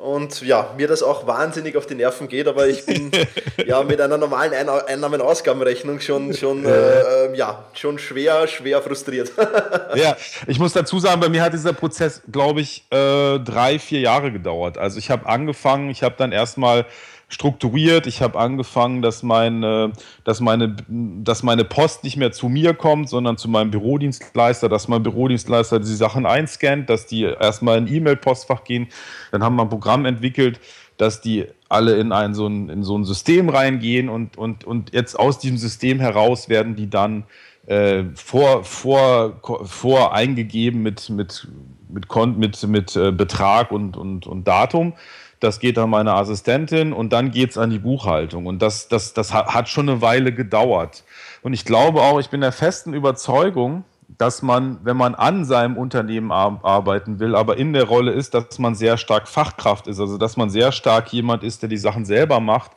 und 0.00 0.40
ja, 0.40 0.72
mir 0.76 0.88
das 0.88 1.02
auch 1.02 1.26
wahnsinnig 1.26 1.76
auf 1.76 1.86
die 1.86 1.94
Nerven 1.94 2.26
geht, 2.26 2.48
aber 2.48 2.66
ich 2.66 2.86
bin 2.86 3.10
ja 3.66 3.82
mit 3.82 4.00
einer 4.00 4.16
normalen 4.16 4.52
Einnahmen-Ausgabenrechnung 4.54 6.00
schon, 6.00 6.32
schon, 6.32 6.64
äh, 6.64 7.26
ähm, 7.26 7.34
ja, 7.34 7.64
schon 7.74 7.98
schwer, 7.98 8.46
schwer 8.46 8.80
frustriert. 8.80 9.32
ja, 9.94 10.16
ich 10.46 10.58
muss 10.58 10.72
dazu 10.72 10.98
sagen, 10.98 11.20
bei 11.20 11.28
mir 11.28 11.42
hat 11.42 11.52
dieser 11.52 11.74
Prozess, 11.74 12.22
glaube 12.30 12.62
ich, 12.62 12.84
äh, 12.90 13.38
drei, 13.40 13.78
vier 13.78 14.00
Jahre 14.00 14.32
gedauert. 14.32 14.78
Also 14.78 14.98
ich 14.98 15.10
habe 15.10 15.26
angefangen, 15.26 15.90
ich 15.90 16.02
habe 16.02 16.14
dann 16.16 16.32
erstmal 16.32 16.86
strukturiert. 17.30 18.06
Ich 18.06 18.20
habe 18.20 18.38
angefangen, 18.38 19.00
dass 19.02 19.22
meine, 19.22 19.92
dass, 20.24 20.40
meine, 20.40 20.76
dass 20.88 21.42
meine 21.42 21.64
Post 21.64 22.04
nicht 22.04 22.16
mehr 22.16 22.32
zu 22.32 22.48
mir 22.48 22.74
kommt, 22.74 23.08
sondern 23.08 23.38
zu 23.38 23.48
meinem 23.48 23.70
Bürodienstleister, 23.70 24.68
dass 24.68 24.88
mein 24.88 25.02
Bürodienstleister 25.02 25.78
die 25.78 25.86
Sachen 25.86 26.26
einscannt, 26.26 26.90
dass 26.90 27.06
die 27.06 27.22
erstmal 27.22 27.78
in 27.78 27.86
E-Mail-Postfach 27.86 28.64
gehen. 28.64 28.88
Dann 29.30 29.42
haben 29.42 29.56
wir 29.56 29.62
ein 29.62 29.68
Programm 29.68 30.04
entwickelt, 30.04 30.60
dass 30.96 31.20
die 31.20 31.46
alle 31.68 31.96
in 31.96 32.12
ein 32.12 32.34
so 32.34 32.46
ein, 32.46 32.68
in 32.68 32.82
so 32.82 32.98
ein 32.98 33.04
System 33.04 33.48
reingehen 33.48 34.08
und, 34.08 34.36
und, 34.36 34.64
und 34.64 34.92
jetzt 34.92 35.18
aus 35.18 35.38
diesem 35.38 35.56
System 35.56 36.00
heraus 36.00 36.48
werden 36.48 36.74
die 36.74 36.90
dann 36.90 37.24
äh, 37.66 38.04
vor, 38.14 38.64
vor, 38.64 39.40
vor 39.64 40.12
eingegeben 40.14 40.82
mit, 40.82 41.08
mit, 41.08 41.48
mit, 41.88 42.06
mit, 42.36 42.62
mit 42.66 42.96
äh, 42.96 43.12
Betrag 43.12 43.70
und, 43.70 43.96
und, 43.96 44.26
und 44.26 44.48
Datum 44.48 44.94
das 45.40 45.58
geht 45.58 45.78
an 45.78 45.90
meine 45.90 46.14
Assistentin 46.14 46.92
und 46.92 47.12
dann 47.12 47.30
geht 47.30 47.50
es 47.50 47.58
an 47.58 47.70
die 47.70 47.78
Buchhaltung. 47.78 48.46
Und 48.46 48.60
das, 48.60 48.88
das, 48.88 49.14
das 49.14 49.32
hat 49.32 49.68
schon 49.68 49.88
eine 49.88 50.02
Weile 50.02 50.32
gedauert. 50.32 51.04
Und 51.42 51.52
ich 51.54 51.64
glaube 51.64 52.02
auch, 52.02 52.20
ich 52.20 52.28
bin 52.28 52.40
der 52.40 52.52
festen 52.52 52.92
Überzeugung, 52.94 53.84
dass 54.18 54.42
man, 54.42 54.78
wenn 54.84 54.96
man 54.96 55.14
an 55.14 55.44
seinem 55.44 55.76
Unternehmen 55.76 56.30
arbeiten 56.30 57.20
will, 57.20 57.34
aber 57.34 57.56
in 57.56 57.72
der 57.72 57.84
Rolle 57.84 58.12
ist, 58.12 58.34
dass 58.34 58.58
man 58.58 58.74
sehr 58.74 58.96
stark 58.96 59.28
Fachkraft 59.28 59.86
ist, 59.86 59.98
also 59.98 60.18
dass 60.18 60.36
man 60.36 60.50
sehr 60.50 60.72
stark 60.72 61.12
jemand 61.12 61.42
ist, 61.42 61.62
der 61.62 61.68
die 61.68 61.78
Sachen 61.78 62.04
selber 62.04 62.40
macht, 62.40 62.72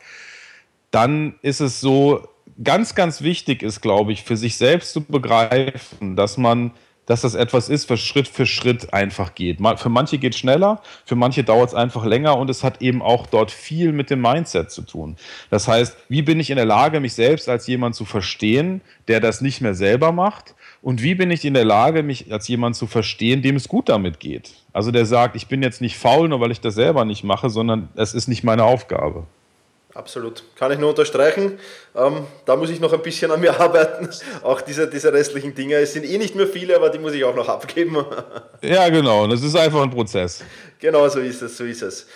dann 0.92 1.36
ist 1.42 1.60
es 1.60 1.82
so, 1.82 2.28
ganz, 2.64 2.96
ganz 2.96 3.22
wichtig 3.22 3.64
ist, 3.64 3.82
glaube 3.82 4.12
ich, 4.12 4.24
für 4.24 4.38
sich 4.38 4.58
selbst 4.58 4.94
zu 4.94 5.02
begreifen, 5.02 6.16
dass 6.16 6.38
man 6.38 6.72
dass 7.06 7.22
das 7.22 7.36
etwas 7.36 7.70
ist, 7.70 7.90
was 7.90 8.00
Schritt 8.00 8.28
für 8.28 8.46
Schritt 8.46 8.94
einfach 8.94 9.36
geht. 9.36 9.60
Für 9.78 9.90
manche 9.90 10.18
geht 10.18 10.34
es 10.34 10.40
schneller, 10.40 10.82
für 11.06 11.16
manche 11.16 11.44
dauert 11.44 11.70
es 11.70 11.76
einfach 11.76 12.06
länger 12.06 12.38
und 12.38 12.50
es 12.50 12.64
hat 12.64 12.82
eben 12.82 13.02
auch 13.02 13.28
dort 13.28 13.52
viel 13.52 13.92
mit 13.92 14.10
dem 14.10 14.22
Mindset 14.22 14.72
zu 14.72 14.84
tun. 14.84 15.18
Das 15.50 15.68
heißt, 15.68 15.98
wie 16.10 16.22
bin 16.22 16.40
ich 16.40 16.50
in 16.50 16.56
der 16.56 16.66
Lage, 16.66 17.00
mich 17.00 17.14
selbst 17.14 17.50
als 17.50 17.68
jemand 17.68 17.96
zu 17.96 18.06
verstehen, 18.06 18.82
der 19.08 19.20
das 19.20 19.42
nicht 19.42 19.62
mehr 19.62 19.74
selber 19.74 20.12
macht? 20.12 20.56
Und 20.82 21.02
wie 21.02 21.16
bin 21.16 21.32
ich 21.32 21.46
in 21.46 21.54
der 21.54 21.66
Lage, 21.66 22.04
mich 22.04 22.32
als 22.32 22.48
jemand 22.48 22.76
zu 22.76 22.88
verstehen, 22.88 23.42
dem 23.42 23.56
es 23.56 23.68
gut 23.68 23.88
damit 23.90 24.20
geht? 24.20 24.52
Also 24.74 24.92
der 24.92 25.06
sagt, 25.06 25.36
ich 25.36 25.48
bin 25.48 25.64
jetzt 25.64 25.82
nicht 25.82 25.98
faul, 25.98 26.28
nur 26.28 26.42
weil 26.42 26.52
ich 26.52 26.60
das 26.60 26.76
selber 26.76 27.06
nicht 27.06 27.24
mache, 27.24 27.50
sondern 27.50 27.90
es 27.96 28.14
ist 28.14 28.28
nicht 28.28 28.44
meine 28.44 28.66
Aufgabe. 28.66 29.26
Absolut. 29.96 30.44
Kann 30.56 30.72
ich 30.72 30.80
nur 30.80 30.90
unterstreichen. 30.90 31.60
Ähm, 31.96 32.26
da 32.46 32.56
muss 32.56 32.72
ich 32.72 32.80
noch 32.80 32.94
ein 32.94 33.02
bisschen 33.02 33.30
an 33.32 33.40
mir 33.40 33.60
arbeiten. 33.60 34.10
Auch 34.42 34.62
diese, 34.62 34.88
diese 34.88 35.14
restlichen 35.14 35.54
Dinge. 35.54 35.76
Es 35.76 35.94
sind 35.94 36.06
eh 36.06 36.18
nicht 36.18 36.36
mehr 36.36 36.48
viele, 36.48 36.76
aber 36.76 36.90
die 36.90 36.98
muss 36.98 37.14
ich 37.14 37.24
auch 37.24 37.36
noch 37.36 37.48
abgeben. 37.48 38.04
ja, 38.62 38.90
genau. 38.90 39.28
Das 39.28 39.44
ist 39.44 39.56
einfach 39.56 39.82
ein 39.82 39.92
Prozess. 39.92 40.44
Genau, 40.80 41.08
so 41.10 41.20
ist 41.20 41.42
es. 41.42 41.58
So 41.58 41.64
ist 41.64 41.84
es. 41.84 42.08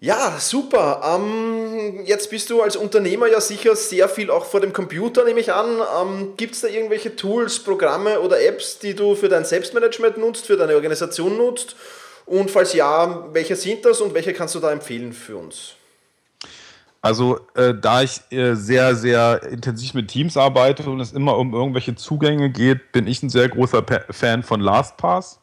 Ja, 0.00 0.36
super. 0.38 1.02
Ähm, 1.04 2.04
jetzt 2.04 2.30
bist 2.30 2.50
du 2.50 2.62
als 2.62 2.76
Unternehmer 2.76 3.28
ja 3.28 3.40
sicher 3.40 3.74
sehr 3.76 4.08
viel 4.08 4.30
auch 4.30 4.44
vor 4.44 4.60
dem 4.60 4.72
Computer, 4.72 5.24
nehme 5.24 5.40
ich 5.40 5.52
an. 5.52 5.80
Ähm, 6.00 6.34
Gibt 6.36 6.54
es 6.54 6.60
da 6.60 6.68
irgendwelche 6.68 7.16
Tools, 7.16 7.60
Programme 7.60 8.20
oder 8.20 8.40
Apps, 8.42 8.78
die 8.78 8.94
du 8.94 9.14
für 9.14 9.28
dein 9.30 9.46
Selbstmanagement 9.46 10.18
nutzt, 10.18 10.46
für 10.46 10.56
deine 10.56 10.74
Organisation 10.74 11.38
nutzt? 11.38 11.76
Und 12.26 12.50
falls 12.50 12.74
ja, 12.74 13.26
welche 13.32 13.56
sind 13.56 13.84
das 13.84 14.00
und 14.00 14.12
welche 14.12 14.34
kannst 14.34 14.54
du 14.54 14.60
da 14.60 14.70
empfehlen 14.70 15.12
für 15.12 15.36
uns? 15.36 15.75
Also 17.06 17.38
äh, 17.54 17.72
da 17.72 18.02
ich 18.02 18.20
äh, 18.32 18.56
sehr, 18.56 18.96
sehr 18.96 19.40
intensiv 19.44 19.94
mit 19.94 20.08
Teams 20.08 20.36
arbeite 20.36 20.90
und 20.90 20.98
es 20.98 21.12
immer 21.12 21.38
um 21.38 21.54
irgendwelche 21.54 21.94
Zugänge 21.94 22.50
geht, 22.50 22.90
bin 22.90 23.06
ich 23.06 23.22
ein 23.22 23.30
sehr 23.30 23.48
großer 23.48 23.84
Fan 24.10 24.42
von 24.42 24.60
LastPass. 24.60 25.40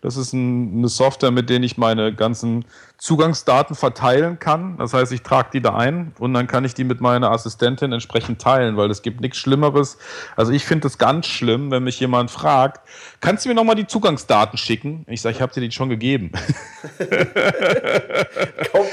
Das 0.00 0.16
ist 0.16 0.32
ein, 0.32 0.78
eine 0.78 0.88
Software, 0.88 1.30
mit 1.32 1.50
der 1.50 1.60
ich 1.62 1.76
meine 1.76 2.14
ganzen 2.14 2.64
Zugangsdaten 2.98 3.74
verteilen 3.74 4.38
kann. 4.38 4.76
Das 4.78 4.94
heißt, 4.94 5.12
ich 5.12 5.22
trage 5.22 5.50
die 5.52 5.60
da 5.60 5.74
ein 5.74 6.12
und 6.18 6.34
dann 6.34 6.46
kann 6.46 6.64
ich 6.64 6.74
die 6.74 6.84
mit 6.84 7.00
meiner 7.00 7.30
Assistentin 7.30 7.92
entsprechend 7.92 8.40
teilen, 8.40 8.76
weil 8.76 8.90
es 8.90 9.02
gibt 9.02 9.20
nichts 9.20 9.38
Schlimmeres. 9.38 9.98
Also 10.36 10.52
ich 10.52 10.64
finde 10.64 10.86
es 10.86 10.98
ganz 10.98 11.26
schlimm, 11.26 11.70
wenn 11.70 11.84
mich 11.84 11.98
jemand 12.00 12.30
fragt, 12.30 12.80
kannst 13.20 13.44
du 13.44 13.48
mir 13.48 13.54
nochmal 13.54 13.76
die 13.76 13.86
Zugangsdaten 13.86 14.56
schicken? 14.58 15.04
Ich 15.08 15.20
sage, 15.20 15.36
ich 15.36 15.42
habe 15.42 15.52
dir 15.52 15.60
die 15.60 15.70
schon 15.72 15.88
gegeben. 15.88 16.30
Kommt 16.98 17.08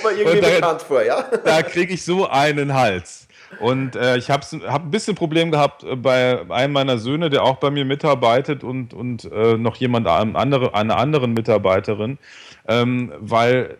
mir 0.04 0.12
irgendwie 0.18 0.42
da, 0.42 0.50
bekannt 0.50 0.82
vor, 0.82 1.04
ja? 1.04 1.24
Da 1.44 1.62
kriege 1.62 1.94
ich 1.94 2.04
so 2.04 2.28
einen 2.28 2.74
Hals. 2.74 3.28
Und 3.60 3.96
äh, 3.96 4.18
ich 4.18 4.30
habe 4.30 4.46
hab 4.68 4.84
ein 4.84 4.92
bisschen 4.92 5.16
Problem 5.16 5.52
gehabt 5.52 5.84
äh, 5.84 5.96
bei 5.96 6.50
einem 6.50 6.74
meiner 6.74 6.98
Söhne, 6.98 7.30
der 7.30 7.44
auch 7.44 7.58
bei 7.58 7.72
mir 7.72 7.86
mitarbeitet 7.86 8.64
und, 8.64 8.94
und 8.94 9.32
äh, 9.32 9.58
noch 9.58 9.76
jemand, 9.78 10.08
andere, 10.08 10.74
eine 10.74 10.96
anderen 10.98 11.34
Mitarbeiterin, 11.34 12.18
ähm, 12.68 13.14
weil 13.20 13.78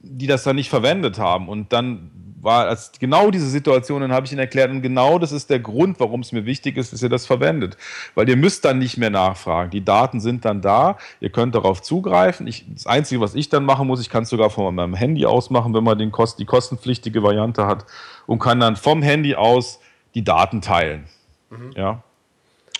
die 0.00 0.26
das 0.26 0.44
dann 0.44 0.56
nicht 0.56 0.70
verwendet 0.70 1.18
haben. 1.18 1.48
Und 1.48 1.72
dann 1.72 2.10
war 2.40 2.66
als 2.66 2.92
genau 2.98 3.30
diese 3.30 3.48
Situation, 3.48 4.00
dann 4.00 4.12
habe 4.12 4.26
ich 4.26 4.32
ihnen 4.32 4.40
erklärt, 4.40 4.70
und 4.70 4.82
genau 4.82 5.18
das 5.18 5.32
ist 5.32 5.50
der 5.50 5.58
Grund, 5.58 6.00
warum 6.00 6.20
es 6.20 6.32
mir 6.32 6.46
wichtig 6.46 6.76
ist, 6.76 6.92
dass 6.92 7.02
ihr 7.02 7.08
das 7.08 7.26
verwendet. 7.26 7.76
Weil 8.14 8.28
ihr 8.28 8.36
müsst 8.36 8.64
dann 8.64 8.78
nicht 8.78 8.96
mehr 8.96 9.10
nachfragen. 9.10 9.70
Die 9.70 9.84
Daten 9.84 10.20
sind 10.20 10.44
dann 10.44 10.60
da, 10.60 10.98
ihr 11.20 11.30
könnt 11.30 11.54
darauf 11.54 11.82
zugreifen. 11.82 12.46
Ich, 12.46 12.64
das 12.72 12.86
Einzige, 12.86 13.20
was 13.20 13.34
ich 13.34 13.48
dann 13.48 13.64
machen 13.64 13.86
muss, 13.86 14.00
ich 14.00 14.10
kann 14.10 14.22
es 14.22 14.28
sogar 14.28 14.50
von 14.50 14.74
meinem 14.74 14.94
Handy 14.94 15.26
aus 15.26 15.50
machen, 15.50 15.74
wenn 15.74 15.84
man 15.84 15.98
den 15.98 16.12
Kost, 16.12 16.38
die 16.38 16.44
kostenpflichtige 16.44 17.22
Variante 17.22 17.66
hat 17.66 17.86
und 18.26 18.38
kann 18.38 18.60
dann 18.60 18.76
vom 18.76 19.02
Handy 19.02 19.34
aus 19.34 19.80
die 20.14 20.24
Daten 20.24 20.60
teilen. 20.60 21.06
Mhm. 21.50 21.72
Ja. 21.76 22.02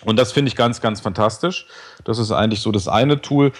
Und 0.04 0.16
das 0.18 0.32
finde 0.32 0.48
ich 0.48 0.56
ganz, 0.56 0.80
ganz 0.80 1.00
fantastisch. 1.00 1.66
Das 2.04 2.18
ist 2.18 2.30
eigentlich 2.30 2.60
so 2.60 2.70
das 2.70 2.86
eine 2.86 3.20
Tool 3.20 3.52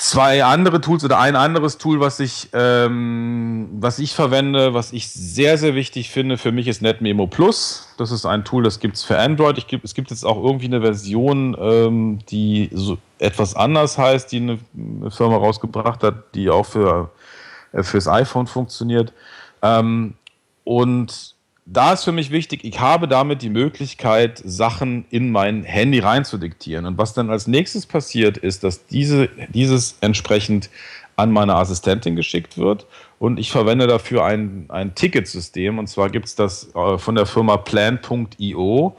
zwei 0.00 0.42
andere 0.44 0.80
Tools 0.80 1.04
oder 1.04 1.18
ein 1.18 1.36
anderes 1.36 1.76
Tool, 1.76 2.00
was 2.00 2.20
ich, 2.20 2.48
ähm, 2.54 3.68
was 3.80 3.98
ich 3.98 4.14
verwende, 4.14 4.72
was 4.72 4.94
ich 4.94 5.10
sehr, 5.10 5.58
sehr 5.58 5.74
wichtig 5.74 6.08
finde, 6.08 6.38
für 6.38 6.52
mich 6.52 6.68
ist 6.68 6.80
NetMemo 6.80 7.26
Plus. 7.26 7.92
Das 7.98 8.10
ist 8.10 8.24
ein 8.24 8.42
Tool, 8.44 8.62
das 8.62 8.80
gibt 8.80 8.96
es 8.96 9.04
für 9.04 9.18
Android. 9.18 9.66
Gibt, 9.68 9.84
es 9.84 9.94
gibt 9.94 10.10
jetzt 10.10 10.24
auch 10.24 10.42
irgendwie 10.42 10.66
eine 10.66 10.80
Version, 10.80 11.54
ähm, 11.60 12.18
die 12.30 12.70
so 12.72 12.96
etwas 13.18 13.54
anders 13.54 13.98
heißt, 13.98 14.32
die 14.32 14.38
eine, 14.38 14.58
eine, 14.74 15.10
Firma 15.10 15.36
rausgebracht 15.36 16.02
hat, 16.02 16.34
die 16.34 16.48
auch 16.48 16.64
für, 16.64 17.10
äh, 17.72 17.82
fürs 17.82 18.08
iPhone 18.08 18.46
funktioniert. 18.46 19.12
Ähm, 19.60 20.14
und 20.64 21.34
da 21.72 21.92
ist 21.92 22.02
für 22.02 22.12
mich 22.12 22.32
wichtig, 22.32 22.64
ich 22.64 22.80
habe 22.80 23.06
damit 23.06 23.42
die 23.42 23.48
Möglichkeit, 23.48 24.42
Sachen 24.44 25.04
in 25.10 25.30
mein 25.30 25.62
Handy 25.62 26.00
reinzudiktieren. 26.00 26.84
Und 26.84 26.98
was 26.98 27.14
dann 27.14 27.30
als 27.30 27.46
nächstes 27.46 27.86
passiert, 27.86 28.36
ist, 28.36 28.64
dass 28.64 28.86
diese, 28.86 29.28
dieses 29.54 29.96
entsprechend 30.00 30.68
an 31.14 31.30
meine 31.30 31.54
Assistentin 31.54 32.16
geschickt 32.16 32.58
wird. 32.58 32.86
Und 33.20 33.38
ich 33.38 33.52
verwende 33.52 33.86
dafür 33.86 34.24
ein, 34.24 34.64
ein 34.68 34.96
Ticketsystem. 34.96 35.78
Und 35.78 35.86
zwar 35.86 36.10
gibt 36.10 36.26
es 36.26 36.34
das 36.34 36.74
äh, 36.74 36.98
von 36.98 37.14
der 37.14 37.26
Firma 37.26 37.56
plan.io. 37.56 38.96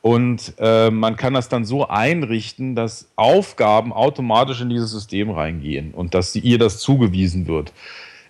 Und 0.00 0.54
äh, 0.58 0.90
man 0.90 1.16
kann 1.16 1.34
das 1.34 1.48
dann 1.48 1.64
so 1.64 1.88
einrichten, 1.88 2.76
dass 2.76 3.08
Aufgaben 3.16 3.92
automatisch 3.92 4.60
in 4.60 4.68
dieses 4.68 4.92
System 4.92 5.30
reingehen 5.30 5.92
und 5.92 6.14
dass 6.14 6.36
ihr 6.36 6.58
das 6.58 6.78
zugewiesen 6.78 7.48
wird. 7.48 7.72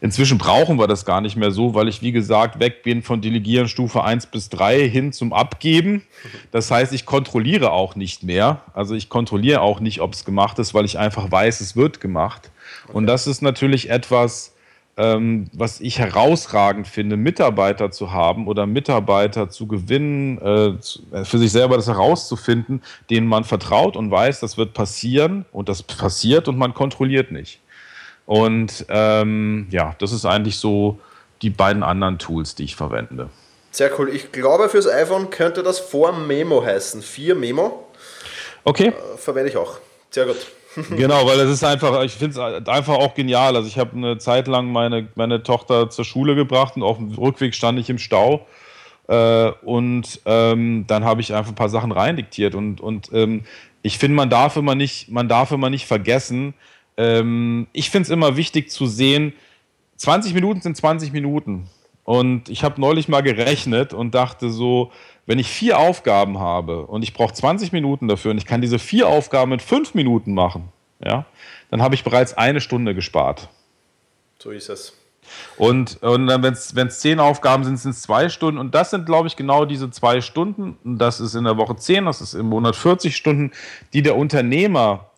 Inzwischen 0.02 0.36
brauchen 0.36 0.80
wir 0.80 0.88
das 0.88 1.04
gar 1.04 1.20
nicht 1.20 1.36
mehr 1.36 1.52
so, 1.52 1.74
weil 1.74 1.86
ich, 1.86 2.02
wie 2.02 2.10
gesagt, 2.10 2.58
weg 2.58 2.82
bin 2.82 3.02
von 3.02 3.20
Delegieren 3.20 3.68
Stufe 3.68 4.02
1 4.02 4.26
bis 4.26 4.48
3 4.48 4.88
hin 4.88 5.12
zum 5.12 5.32
Abgeben. 5.32 6.02
Das 6.50 6.72
heißt, 6.72 6.92
ich 6.92 7.06
kontrolliere 7.06 7.70
auch 7.70 7.94
nicht 7.94 8.24
mehr. 8.24 8.62
Also 8.74 8.96
ich 8.96 9.08
kontrolliere 9.08 9.60
auch 9.60 9.78
nicht, 9.78 10.00
ob 10.00 10.14
es 10.14 10.24
gemacht 10.24 10.58
ist, 10.58 10.74
weil 10.74 10.84
ich 10.84 10.98
einfach 10.98 11.30
weiß, 11.30 11.60
es 11.60 11.76
wird 11.76 12.00
gemacht. 12.00 12.50
Okay. 12.82 12.96
Und 12.96 13.06
das 13.06 13.28
ist 13.28 13.42
natürlich 13.42 13.90
etwas, 13.90 14.56
ähm, 14.96 15.48
was 15.52 15.80
ich 15.80 16.00
herausragend 16.00 16.88
finde, 16.88 17.16
Mitarbeiter 17.16 17.92
zu 17.92 18.10
haben 18.10 18.48
oder 18.48 18.66
Mitarbeiter 18.66 19.50
zu 19.50 19.68
gewinnen, 19.68 20.38
äh, 20.38 21.24
für 21.24 21.38
sich 21.38 21.52
selber 21.52 21.76
das 21.76 21.86
herauszufinden, 21.86 22.82
denen 23.08 23.28
man 23.28 23.44
vertraut 23.44 23.96
und 23.96 24.10
weiß, 24.10 24.40
das 24.40 24.58
wird 24.58 24.74
passieren 24.74 25.44
und 25.52 25.68
das 25.68 25.84
passiert 25.84 26.48
und 26.48 26.58
man 26.58 26.74
kontrolliert 26.74 27.30
nicht. 27.30 27.61
Und 28.26 28.86
ähm, 28.88 29.66
ja, 29.70 29.94
das 29.98 30.12
ist 30.12 30.24
eigentlich 30.24 30.56
so 30.56 30.98
die 31.42 31.50
beiden 31.50 31.82
anderen 31.82 32.18
Tools, 32.18 32.54
die 32.54 32.64
ich 32.64 32.76
verwende. 32.76 33.28
Sehr 33.70 33.90
cool. 33.98 34.10
Ich 34.10 34.32
glaube, 34.32 34.68
fürs 34.68 34.86
iPhone 34.86 35.30
könnte 35.30 35.62
das 35.62 35.80
vor 35.80 36.12
Memo 36.12 36.64
heißen. 36.64 37.02
4 37.02 37.34
Memo. 37.34 37.88
Okay. 38.64 38.88
Äh, 38.88 39.16
verwende 39.16 39.50
ich 39.50 39.56
auch. 39.56 39.78
Sehr 40.10 40.26
gut. 40.26 40.36
genau, 40.96 41.26
weil 41.26 41.40
es 41.40 41.50
ist 41.50 41.64
einfach, 41.64 42.02
ich 42.02 42.12
finde 42.12 42.40
es 42.40 42.68
einfach 42.68 42.94
auch 42.94 43.14
genial. 43.14 43.56
Also 43.56 43.68
ich 43.68 43.78
habe 43.78 43.96
eine 43.96 44.18
Zeit 44.18 44.46
lang 44.46 44.70
meine, 44.72 45.08
meine 45.14 45.42
Tochter 45.42 45.90
zur 45.90 46.04
Schule 46.04 46.34
gebracht 46.34 46.76
und 46.76 46.82
auf 46.82 46.96
dem 46.96 47.12
Rückweg 47.12 47.54
stand 47.54 47.78
ich 47.78 47.90
im 47.90 47.98
Stau. 47.98 48.46
Äh, 49.08 49.50
und 49.62 50.20
ähm, 50.24 50.84
dann 50.86 51.04
habe 51.04 51.20
ich 51.20 51.34
einfach 51.34 51.52
ein 51.52 51.56
paar 51.56 51.68
Sachen 51.68 51.92
reindiktiert. 51.92 52.54
Und, 52.54 52.80
und 52.80 53.10
ähm, 53.12 53.44
ich 53.82 53.98
finde, 53.98 54.16
man 54.16 54.30
darf 54.30 54.56
immer 54.56 54.74
nicht, 54.74 55.10
man 55.10 55.28
darf 55.28 55.50
immer 55.50 55.70
nicht 55.70 55.86
vergessen, 55.86 56.54
ähm, 57.02 57.66
ich 57.72 57.90
finde 57.90 58.04
es 58.04 58.10
immer 58.10 58.36
wichtig 58.36 58.70
zu 58.70 58.86
sehen, 58.86 59.32
20 59.96 60.34
Minuten 60.34 60.60
sind 60.60 60.76
20 60.76 61.12
Minuten. 61.12 61.68
Und 62.04 62.48
ich 62.48 62.64
habe 62.64 62.80
neulich 62.80 63.08
mal 63.08 63.22
gerechnet 63.22 63.92
und 63.94 64.14
dachte 64.14 64.50
so, 64.50 64.90
wenn 65.26 65.38
ich 65.38 65.48
vier 65.48 65.78
Aufgaben 65.78 66.38
habe 66.40 66.86
und 66.86 67.02
ich 67.02 67.14
brauche 67.14 67.32
20 67.32 67.70
Minuten 67.70 68.08
dafür 68.08 68.32
und 68.32 68.38
ich 68.38 68.46
kann 68.46 68.60
diese 68.60 68.80
vier 68.80 69.06
Aufgaben 69.06 69.52
in 69.52 69.60
fünf 69.60 69.94
Minuten 69.94 70.34
machen, 70.34 70.68
ja, 71.04 71.26
dann 71.70 71.80
habe 71.80 71.94
ich 71.94 72.02
bereits 72.02 72.34
eine 72.34 72.60
Stunde 72.60 72.94
gespart. 72.94 73.48
So 74.38 74.50
ist 74.50 74.68
es. 74.68 74.94
Und, 75.56 76.02
und 76.02 76.26
dann, 76.26 76.42
wenn 76.42 76.52
es 76.88 76.98
zehn 76.98 77.20
Aufgaben 77.20 77.62
sind, 77.62 77.76
sind 77.76 77.92
es 77.92 78.02
zwei 78.02 78.28
Stunden. 78.28 78.58
Und 78.58 78.74
das 78.74 78.90
sind, 78.90 79.06
glaube 79.06 79.28
ich, 79.28 79.36
genau 79.36 79.64
diese 79.64 79.88
zwei 79.90 80.20
Stunden. 80.20 80.76
Das 80.98 81.20
ist 81.20 81.36
in 81.36 81.44
der 81.44 81.56
Woche 81.56 81.76
zehn, 81.76 82.04
das 82.04 82.20
ist 82.20 82.34
im 82.34 82.46
Monat 82.46 82.74
40 82.74 83.16
Stunden, 83.16 83.52
die 83.92 84.02
der 84.02 84.16
Unternehmer 84.16 85.11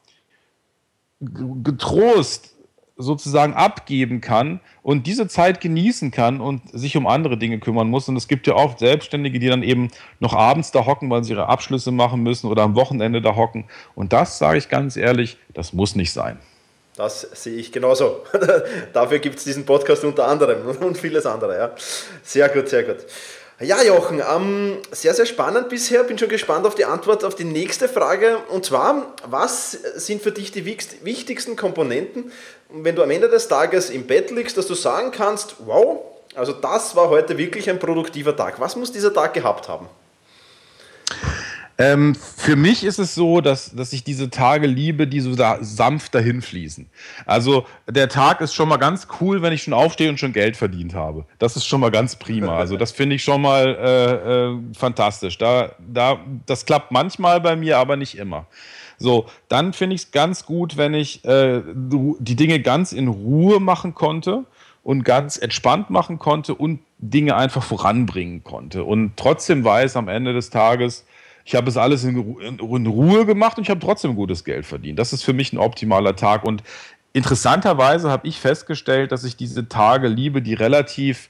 getrost 1.63 2.55
sozusagen 2.97 3.55
abgeben 3.55 4.21
kann 4.21 4.61
und 4.83 5.07
diese 5.07 5.27
Zeit 5.27 5.61
genießen 5.61 6.11
kann 6.11 6.41
und 6.41 6.63
sich 6.73 6.97
um 6.97 7.07
andere 7.07 7.37
Dinge 7.37 7.59
kümmern 7.59 7.89
muss. 7.89 8.09
Und 8.09 8.17
es 8.17 8.29
gibt 8.29 8.47
ja 8.47 8.55
auch 8.55 8.79
Selbstständige, 8.79 9.41
die 9.41 9.49
dann 9.49 9.63
eben 9.63 9.91
noch 10.21 10.33
abends 10.33 10.71
da 10.71 10.87
hocken, 10.87 11.11
weil 11.11 11.25
sie 11.25 11.33
ihre 11.33 11.49
Abschlüsse 11.49 11.91
machen 11.91 12.23
müssen 12.23 12.49
oder 12.49 12.63
am 12.63 12.77
Wochenende 12.77 13.21
da 13.21 13.35
hocken. 13.35 13.65
Und 13.95 14.13
das 14.13 14.39
sage 14.39 14.59
ich 14.59 14.69
ganz 14.69 14.97
ehrlich, 14.97 15.39
das 15.53 15.73
muss 15.73 15.97
nicht 15.97 16.13
sein. 16.13 16.39
Das 16.97 17.23
sehe 17.23 17.57
ich 17.57 17.73
genauso. 17.73 18.21
Dafür 18.93 19.19
gibt 19.19 19.39
es 19.39 19.45
diesen 19.45 19.67
Podcast 19.67 20.05
unter 20.05 20.29
anderem 20.29 20.77
und 20.81 20.97
vieles 20.97 21.27
andere. 21.27 21.57
Ja. 21.57 21.71
Sehr 22.23 22.49
gut, 22.49 22.69
sehr 22.69 22.85
gut. 22.85 22.99
Ja, 23.61 23.81
Jochen, 23.85 24.21
ähm, 24.21 24.79
sehr, 24.90 25.14
sehr 25.14 25.27
spannend 25.27 25.69
bisher. 25.69 26.03
Bin 26.03 26.19
schon 26.19 26.29
gespannt 26.29 26.67
auf 26.67 26.75
die 26.75 26.85
Antwort 26.85 27.23
auf 27.23 27.37
die 27.37 27.45
nächste 27.45 27.88
Frage. 27.88 28.38
Und 28.49 28.64
zwar, 28.64 29.14
was 29.29 29.71
sind 29.71 30.23
für 30.23 30.33
dich 30.33 30.51
die 30.51 30.64
wichtigsten 30.64 31.55
Komponenten, 31.55 32.33
wenn 32.69 32.97
du 32.97 33.03
am 33.03 33.11
Ende 33.12 33.29
des 33.29 33.47
Tages 33.47 33.90
im 33.90 34.09
Bett 34.09 34.33
liegst, 34.33 34.59
dass 34.59 34.67
du 34.67 34.75
sagen 34.75 35.12
kannst, 35.12 35.55
wow, 35.67 36.01
also 36.35 36.53
das 36.53 36.97
war 36.97 37.11
heute 37.11 37.38
wirklich 37.38 37.71
ein 37.71 37.79
produktiver 37.79 38.37
Tag. 38.37 38.59
Was 38.59 38.75
muss 38.75 38.90
dieser 38.90 39.14
Tag 39.14 39.35
gehabt 39.35 39.69
haben? 39.69 39.88
Ähm, 41.77 42.15
für 42.15 42.55
mich 42.55 42.85
ist 42.85 42.99
es 42.99 43.15
so, 43.15 43.41
dass, 43.41 43.75
dass 43.75 43.93
ich 43.93 44.05
diese 44.05 44.31
Tage 44.31 44.67
liebe, 44.67 45.07
die 45.09 45.21
so 45.21 45.35
da 45.35 45.59
sanft 45.61 46.15
dahin 46.15 46.41
fließen. 46.41 46.89
Also 47.27 47.67
der 47.89 48.09
Tag 48.09 48.41
ist 48.41 48.55
schon 48.55 48.69
mal 48.69 48.77
ganz 48.77 49.09
cool, 49.21 49.43
wenn 49.43 49.53
ich 49.53 49.65
schon 49.65 49.75
aufstehe 49.75 50.09
und 50.09 50.21
schon 50.21 50.33
Geld 50.33 50.57
verdient 50.57 50.95
habe. 50.95 51.25
Das 51.39 51.57
ist 51.57 51.67
schon 51.67 51.81
mal 51.81 51.91
ganz 51.91 52.17
prima. 52.17 52.55
Also 52.65 52.77
das 52.77 52.93
finde 52.93 53.17
ich 53.17 53.25
schon 53.25 53.43
mal 53.43 53.67
äh, 53.67 54.47
äh, 54.47 54.59
fantastisch. 54.79 55.37
Da, 55.39 55.73
da, 55.87 56.21
das 56.47 56.65
klappt 56.65 56.93
manchmal 56.93 57.41
bei 57.41 57.57
mir, 57.57 57.79
aber 57.79 57.97
nicht 57.97 58.17
immer. 58.17 58.47
So, 58.97 59.27
dann 59.49 59.73
finde 59.73 59.97
ich 59.97 60.03
es 60.03 60.11
ganz 60.13 60.47
gut, 60.47 60.77
wenn 60.77 60.95
ich 60.95 61.25
äh, 61.25 61.63
die 61.75 62.37
Dinge 62.37 62.61
ganz 62.61 62.93
in 62.93 63.09
Ruhe 63.09 63.61
machen 63.61 63.95
konnte 63.95 64.45
und 64.83 65.03
ganz 65.03 65.37
entspannt 65.37 65.91
machen 65.91 66.19
konnte 66.19 66.55
und 66.55 66.81
Dinge 66.99 67.37
einfach 67.37 67.63
voranbringen 67.63 68.45
konnte. 68.45 68.85
Und 68.85 69.17
trotzdem 69.17 69.65
weiß 69.65 69.97
am 69.97 70.09
Ende 70.09 70.33
des 70.33 70.51
Tages, 70.51 71.05
ich 71.44 71.54
habe 71.54 71.68
es 71.68 71.76
alles 71.76 72.04
in, 72.04 72.38
in, 72.40 72.87
Ruhe 72.87 73.26
gemacht 73.26 73.59
und 73.59 73.64
ich 73.64 73.70
habe 73.70 73.80
trotzdem 73.80 74.16
gutes 74.16 74.44
Geld 74.44 74.64
verdient. 74.64 74.98
Das 74.98 75.12
ist 75.12 75.22
für 75.22 75.35
mich 75.35 75.52
ein 75.52 75.59
optimaler 75.59 76.16
Tag. 76.16 76.42
Und 76.42 76.62
interessanterweise 77.12 78.11
habe 78.11 78.26
ich 78.26 78.40
festgestellt, 78.40 79.12
dass 79.12 79.24
ich 79.24 79.37
diese 79.37 79.68
Tage 79.68 80.09
liebe, 80.09 80.40
die 80.40 80.54
relativ 80.54 81.28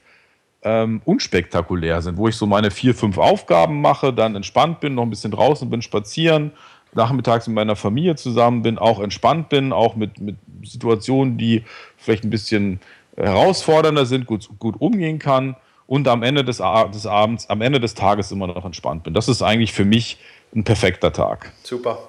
ähm, 0.63 1.01
unspektakulär 1.03 2.01
sind, 2.01 2.17
wo 2.17 2.29
ich 2.29 2.37
so 2.37 2.45
meine 2.45 2.71
vier, 2.71 2.95
fünf 2.95 3.17
Aufgaben 3.17 3.81
mache, 3.81 4.13
dann 4.13 4.35
entspannt 4.35 4.79
bin, 4.79 4.95
noch 4.95 5.03
ein 5.03 5.09
bisschen 5.09 5.31
draußen 5.31 5.69
bin, 5.69 5.81
spazieren, 5.81 6.51
nachmittags 6.93 7.47
mit 7.47 7.55
meiner 7.55 7.75
Familie 7.75 8.15
zusammen 8.15 8.61
bin, 8.61 8.77
auch 8.77 9.01
entspannt 9.01 9.49
bin, 9.49 9.73
auch 9.73 9.97
mit, 9.97 10.21
mit 10.21 10.37
Situationen, 10.63 11.37
die 11.37 11.65
vielleicht 11.97 12.23
ein 12.23 12.29
bisschen 12.29 12.79
herausfordernder 13.17 14.05
sind, 14.05 14.25
gut, 14.27 14.47
gut 14.59 14.75
umgehen 14.79 15.19
kann 15.19 15.57
und 15.87 16.07
am 16.07 16.23
Ende 16.23 16.43
des, 16.43 16.57
des 16.57 17.05
Abends, 17.05 17.49
am 17.49 17.61
Ende 17.61 17.79
des 17.79 17.93
Tages 17.93 18.31
immer 18.31 18.47
noch 18.47 18.65
entspannt 18.65 19.03
bin. 19.03 19.13
Das 19.13 19.27
ist 19.27 19.41
eigentlich 19.41 19.73
für 19.73 19.85
mich 19.85 20.17
ein 20.55 20.63
perfekter 20.63 21.11
Tag. 21.11 21.51
Super. 21.63 21.99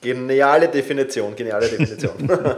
Geniale 0.00 0.68
Definition, 0.68 1.34
geniale 1.36 1.68
Definition. 1.68 2.12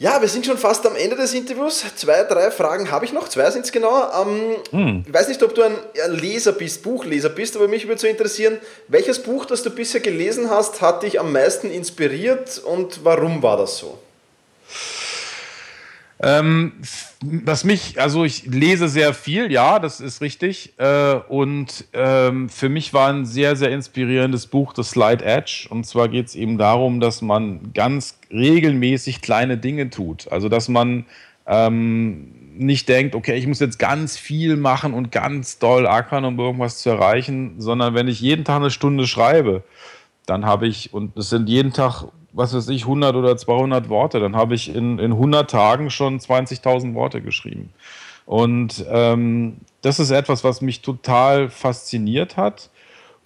Ja, 0.00 0.20
wir 0.20 0.28
sind 0.28 0.46
schon 0.46 0.58
fast 0.58 0.86
am 0.86 0.94
Ende 0.94 1.16
des 1.16 1.34
Interviews. 1.34 1.84
Zwei, 1.96 2.22
drei 2.22 2.52
Fragen 2.52 2.88
habe 2.92 3.04
ich 3.04 3.12
noch. 3.12 3.28
Zwei 3.28 3.50
sind 3.50 3.64
es 3.64 3.72
genau. 3.72 4.08
Ähm, 4.22 4.56
hm. 4.70 5.04
Ich 5.04 5.12
weiß 5.12 5.26
nicht, 5.26 5.42
ob 5.42 5.56
du 5.56 5.62
ein 5.62 5.74
Leser 6.10 6.52
bist, 6.52 6.84
Buchleser 6.84 7.30
bist, 7.30 7.56
aber 7.56 7.66
mich 7.66 7.88
würde 7.88 8.00
so 8.00 8.06
interessieren, 8.06 8.58
welches 8.86 9.20
Buch, 9.20 9.44
das 9.44 9.64
du 9.64 9.70
bisher 9.70 10.00
gelesen 10.00 10.50
hast, 10.50 10.80
hat 10.82 11.02
dich 11.02 11.18
am 11.18 11.32
meisten 11.32 11.68
inspiriert 11.68 12.58
und 12.58 13.04
warum 13.04 13.42
war 13.42 13.56
das 13.56 13.78
so? 13.78 13.98
Ähm, 16.20 16.72
was 17.20 17.62
mich, 17.62 18.00
also 18.00 18.24
ich 18.24 18.46
lese 18.46 18.88
sehr 18.88 19.14
viel, 19.14 19.52
ja, 19.52 19.78
das 19.78 20.00
ist 20.00 20.20
richtig. 20.20 20.74
Äh, 20.78 21.14
und 21.28 21.84
ähm, 21.92 22.48
für 22.48 22.68
mich 22.68 22.92
war 22.92 23.08
ein 23.12 23.24
sehr, 23.24 23.54
sehr 23.54 23.70
inspirierendes 23.70 24.48
Buch 24.48 24.72
The 24.74 24.82
Slide 24.82 25.24
Edge. 25.24 25.68
Und 25.70 25.84
zwar 25.84 26.08
geht 26.08 26.26
es 26.26 26.34
eben 26.34 26.58
darum, 26.58 26.98
dass 27.00 27.22
man 27.22 27.72
ganz 27.72 28.18
regelmäßig 28.32 29.22
kleine 29.22 29.58
Dinge 29.58 29.90
tut. 29.90 30.30
Also 30.32 30.48
dass 30.48 30.68
man 30.68 31.06
ähm, 31.46 32.34
nicht 32.56 32.88
denkt, 32.88 33.14
okay, 33.14 33.36
ich 33.36 33.46
muss 33.46 33.60
jetzt 33.60 33.78
ganz 33.78 34.16
viel 34.16 34.56
machen 34.56 34.94
und 34.94 35.12
ganz 35.12 35.58
doll 35.58 35.86
ackern, 35.86 36.24
um 36.24 36.38
irgendwas 36.38 36.78
zu 36.78 36.90
erreichen, 36.90 37.54
sondern 37.58 37.94
wenn 37.94 38.08
ich 38.08 38.20
jeden 38.20 38.44
Tag 38.44 38.56
eine 38.56 38.70
Stunde 38.70 39.06
schreibe, 39.06 39.62
dann 40.26 40.44
habe 40.44 40.66
ich, 40.66 40.92
und 40.92 41.16
es 41.16 41.30
sind 41.30 41.48
jeden 41.48 41.72
Tag 41.72 42.04
was 42.32 42.54
weiß 42.54 42.68
ich, 42.68 42.82
100 42.82 43.16
oder 43.16 43.36
200 43.36 43.88
Worte. 43.88 44.20
Dann 44.20 44.36
habe 44.36 44.54
ich 44.54 44.74
in, 44.74 44.98
in 44.98 45.12
100 45.12 45.50
Tagen 45.50 45.90
schon 45.90 46.18
20.000 46.18 46.94
Worte 46.94 47.22
geschrieben. 47.22 47.72
Und 48.26 48.84
ähm, 48.90 49.58
das 49.80 49.98
ist 49.98 50.10
etwas, 50.10 50.44
was 50.44 50.60
mich 50.60 50.82
total 50.82 51.48
fasziniert 51.48 52.36
hat. 52.36 52.70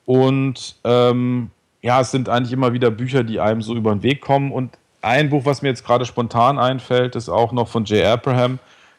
Und 0.04 0.76
ähm, 0.84 1.50
ja, 1.80 2.00
es 2.00 2.10
sind 2.10 2.28
eigentlich 2.28 2.52
immer 2.52 2.72
wieder 2.72 2.90
Bücher, 2.90 3.24
die 3.24 3.40
einem 3.40 3.62
so 3.62 3.74
über 3.74 3.92
den 3.92 4.02
Weg 4.02 4.20
kommen. 4.20 4.52
Und 4.52 4.78
ein 5.00 5.30
Buch, 5.30 5.44
was 5.44 5.62
mir 5.62 5.68
jetzt 5.68 5.84
gerade 5.84 6.06
spontan 6.06 6.58
einfällt, 6.58 7.16
ist 7.16 7.28
auch 7.28 7.52
noch 7.52 7.68
von 7.68 7.84
Jay 7.84 8.04
Abraham. 8.04 8.58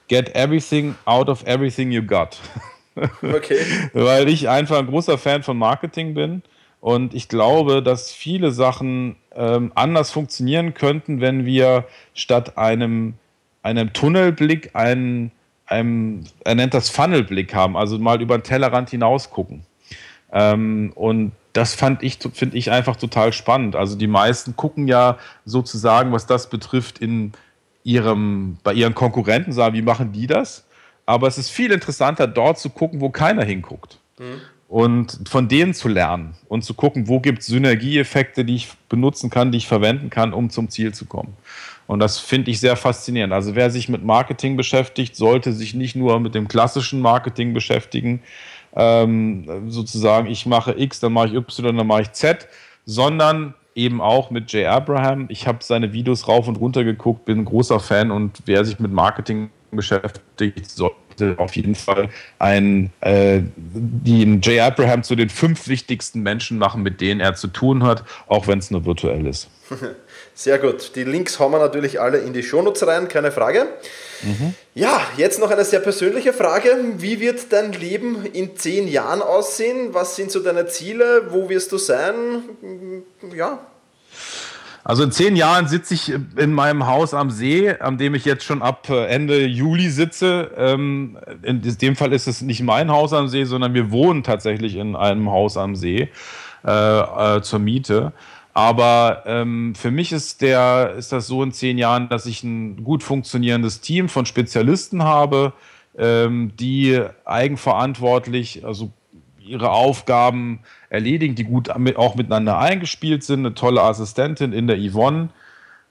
Get 0.09 0.35
everything 0.35 0.95
out 1.05 1.29
of 1.29 1.43
everything 1.45 1.91
you 1.91 2.03
got. 2.03 2.39
Okay. 3.23 3.57
Weil 3.93 4.29
ich 4.29 4.49
einfach 4.49 4.77
ein 4.77 4.85
großer 4.85 5.17
Fan 5.17 5.41
von 5.41 5.57
Marketing 5.57 6.13
bin 6.13 6.43
und 6.83 7.13
ich 7.13 7.29
glaube, 7.29 7.81
dass 7.81 8.11
viele 8.11 8.51
Sachen 8.51 9.15
ähm, 9.35 9.71
anders 9.75 10.11
funktionieren 10.11 10.73
könnten, 10.73 11.21
wenn 11.21 11.45
wir 11.45 11.85
statt 12.13 12.57
einem, 12.57 13.15
einem 13.61 13.93
Tunnelblick 13.93 14.71
einen, 14.73 15.31
einem, 15.65 16.23
er 16.43 16.55
nennt 16.55 16.73
das 16.73 16.89
Funnelblick 16.89 17.53
haben, 17.53 17.77
also 17.77 17.97
mal 17.97 18.21
über 18.21 18.37
den 18.37 18.43
Tellerrand 18.43 18.89
hinaus 18.89 19.29
gucken. 19.29 19.63
Ähm, 20.31 20.91
und 20.95 21.31
das 21.53 21.77
ich, 22.01 22.19
finde 22.33 22.57
ich 22.57 22.71
einfach 22.71 22.95
total 22.95 23.33
spannend. 23.33 23.75
Also 23.75 23.95
die 23.95 24.07
meisten 24.07 24.55
gucken 24.55 24.87
ja 24.87 25.17
sozusagen, 25.45 26.11
was 26.11 26.25
das 26.25 26.49
betrifft, 26.49 26.99
in 26.99 27.33
ihrem, 27.83 28.57
bei 28.63 28.73
ihren 28.73 28.95
Konkurrenten, 28.95 29.51
sagen, 29.51 29.75
wie 29.75 29.81
machen 29.81 30.11
die 30.11 30.25
das? 30.25 30.65
Aber 31.05 31.27
es 31.27 31.37
ist 31.37 31.49
viel 31.49 31.71
interessanter, 31.71 32.27
dort 32.27 32.57
zu 32.57 32.69
gucken, 32.69 33.01
wo 33.01 33.09
keiner 33.09 33.43
hinguckt. 33.43 33.99
Mhm 34.17 34.41
und 34.73 35.19
von 35.29 35.47
denen 35.49 35.75
zu 35.75 35.87
lernen 35.87 36.33
und 36.49 36.63
zu 36.63 36.73
gucken, 36.73 37.07
wo 37.07 37.19
gibt 37.19 37.41
es 37.41 37.45
Synergieeffekte, 37.45 38.43
die 38.43 38.55
ich 38.55 38.69
benutzen 38.89 39.29
kann, 39.29 39.51
die 39.51 39.59
ich 39.59 39.67
verwenden 39.67 40.09
kann, 40.09 40.33
um 40.33 40.49
zum 40.49 40.67
Ziel 40.67 40.95
zu 40.95 41.05
kommen. 41.05 41.37
Und 41.85 41.99
das 41.99 42.17
finde 42.17 42.49
ich 42.49 42.59
sehr 42.59 42.75
faszinierend. 42.75 43.33
Also 43.33 43.53
wer 43.53 43.69
sich 43.69 43.87
mit 43.87 44.03
Marketing 44.03 44.57
beschäftigt, 44.57 45.15
sollte 45.15 45.53
sich 45.53 45.75
nicht 45.75 45.95
nur 45.95 46.19
mit 46.19 46.33
dem 46.33 46.47
klassischen 46.47 47.01
Marketing 47.01 47.53
beschäftigen, 47.53 48.23
ähm, 48.75 49.69
sozusagen, 49.69 50.25
ich 50.25 50.47
mache 50.47 50.73
X, 50.75 50.99
dann 50.99 51.13
mache 51.13 51.27
ich 51.27 51.33
Y, 51.35 51.77
dann 51.77 51.85
mache 51.85 52.01
ich 52.01 52.11
Z, 52.13 52.47
sondern 52.83 53.53
eben 53.75 54.01
auch 54.01 54.31
mit 54.31 54.51
Jay 54.51 54.65
Abraham. 54.65 55.27
Ich 55.29 55.45
habe 55.45 55.59
seine 55.61 55.93
Videos 55.93 56.27
rauf 56.27 56.47
und 56.47 56.55
runter 56.55 56.83
geguckt, 56.83 57.25
bin 57.25 57.41
ein 57.41 57.45
großer 57.45 57.79
Fan 57.79 58.09
und 58.09 58.39
wer 58.47 58.65
sich 58.65 58.79
mit 58.79 58.91
Marketing 58.91 59.51
beschäftigt, 59.69 60.67
sollte 60.67 60.95
auf 61.37 61.55
jeden 61.55 61.75
Fall 61.75 62.09
ein, 62.39 62.91
äh, 63.01 63.41
den 63.55 64.41
Jay 64.41 64.59
Abraham 64.59 65.03
zu 65.03 65.15
den 65.15 65.29
fünf 65.29 65.67
wichtigsten 65.67 66.21
Menschen 66.21 66.57
machen, 66.57 66.83
mit 66.83 67.01
denen 67.01 67.19
er 67.19 67.35
zu 67.35 67.47
tun 67.47 67.83
hat, 67.83 68.03
auch 68.27 68.47
wenn 68.47 68.59
es 68.59 68.71
nur 68.71 68.85
virtuell 68.85 69.25
ist. 69.27 69.49
Sehr 70.35 70.59
gut. 70.59 70.95
Die 70.95 71.03
Links 71.03 71.39
hauen 71.39 71.51
wir 71.51 71.59
natürlich 71.59 72.01
alle 72.01 72.17
in 72.17 72.33
die 72.33 72.43
Shownotes 72.43 72.85
rein, 72.87 73.07
keine 73.07 73.31
Frage. 73.31 73.67
Mhm. 74.23 74.55
Ja, 74.73 75.01
jetzt 75.17 75.39
noch 75.39 75.51
eine 75.51 75.65
sehr 75.65 75.79
persönliche 75.79 76.33
Frage. 76.33 76.75
Wie 76.97 77.19
wird 77.19 77.51
dein 77.51 77.73
Leben 77.73 78.25
in 78.25 78.55
zehn 78.55 78.87
Jahren 78.87 79.21
aussehen? 79.21 79.89
Was 79.93 80.15
sind 80.15 80.31
so 80.31 80.39
deine 80.39 80.67
Ziele? 80.67 81.27
Wo 81.29 81.49
wirst 81.49 81.71
du 81.71 81.77
sein? 81.77 82.43
Ja, 83.35 83.59
also 84.83 85.03
in 85.03 85.11
zehn 85.11 85.35
Jahren 85.35 85.67
sitze 85.67 85.93
ich 85.93 86.13
in 86.35 86.53
meinem 86.53 86.85
Haus 86.87 87.13
am 87.13 87.31
See, 87.31 87.69
an 87.71 87.97
dem 87.97 88.15
ich 88.15 88.25
jetzt 88.25 88.43
schon 88.43 88.61
ab 88.61 88.89
äh, 88.89 89.05
Ende 89.05 89.45
Juli 89.45 89.89
sitze. 89.89 90.51
Ähm, 90.57 91.17
in 91.41 91.61
dem 91.61 91.95
Fall 91.95 92.11
ist 92.11 92.27
es 92.27 92.41
nicht 92.41 92.61
mein 92.61 92.91
Haus 92.91 93.13
am 93.13 93.29
See, 93.29 93.45
sondern 93.45 93.73
wir 93.73 93.91
wohnen 93.91 94.23
tatsächlich 94.23 94.75
in 94.75 94.95
einem 94.95 95.29
Haus 95.31 95.55
am 95.55 95.75
See 95.75 96.09
äh, 96.65 97.37
äh, 97.37 97.41
zur 97.41 97.59
Miete. 97.59 98.11
Aber 98.53 99.23
ähm, 99.25 99.73
für 99.73 99.89
mich 99.89 100.11
ist, 100.11 100.41
der, 100.41 100.93
ist 100.97 101.11
das 101.11 101.27
so 101.27 101.41
in 101.41 101.51
zehn 101.51 101.77
Jahren, 101.77 102.09
dass 102.09 102.25
ich 102.25 102.43
ein 102.43 102.83
gut 102.83 103.01
funktionierendes 103.01 103.81
Team 103.81 104.09
von 104.09 104.25
Spezialisten 104.25 105.03
habe, 105.03 105.53
ähm, 105.97 106.51
die 106.59 107.01
eigenverantwortlich, 107.25 108.65
also 108.65 108.91
ihre 109.45 109.71
Aufgaben 109.71 110.59
erledigen, 110.89 111.35
die 111.35 111.43
gut 111.43 111.69
auch 111.69 112.15
miteinander 112.15 112.57
eingespielt 112.57 113.23
sind. 113.23 113.39
Eine 113.39 113.55
tolle 113.55 113.81
Assistentin 113.81 114.53
in 114.53 114.67
der 114.67 114.77
Yvonne, 114.77 115.29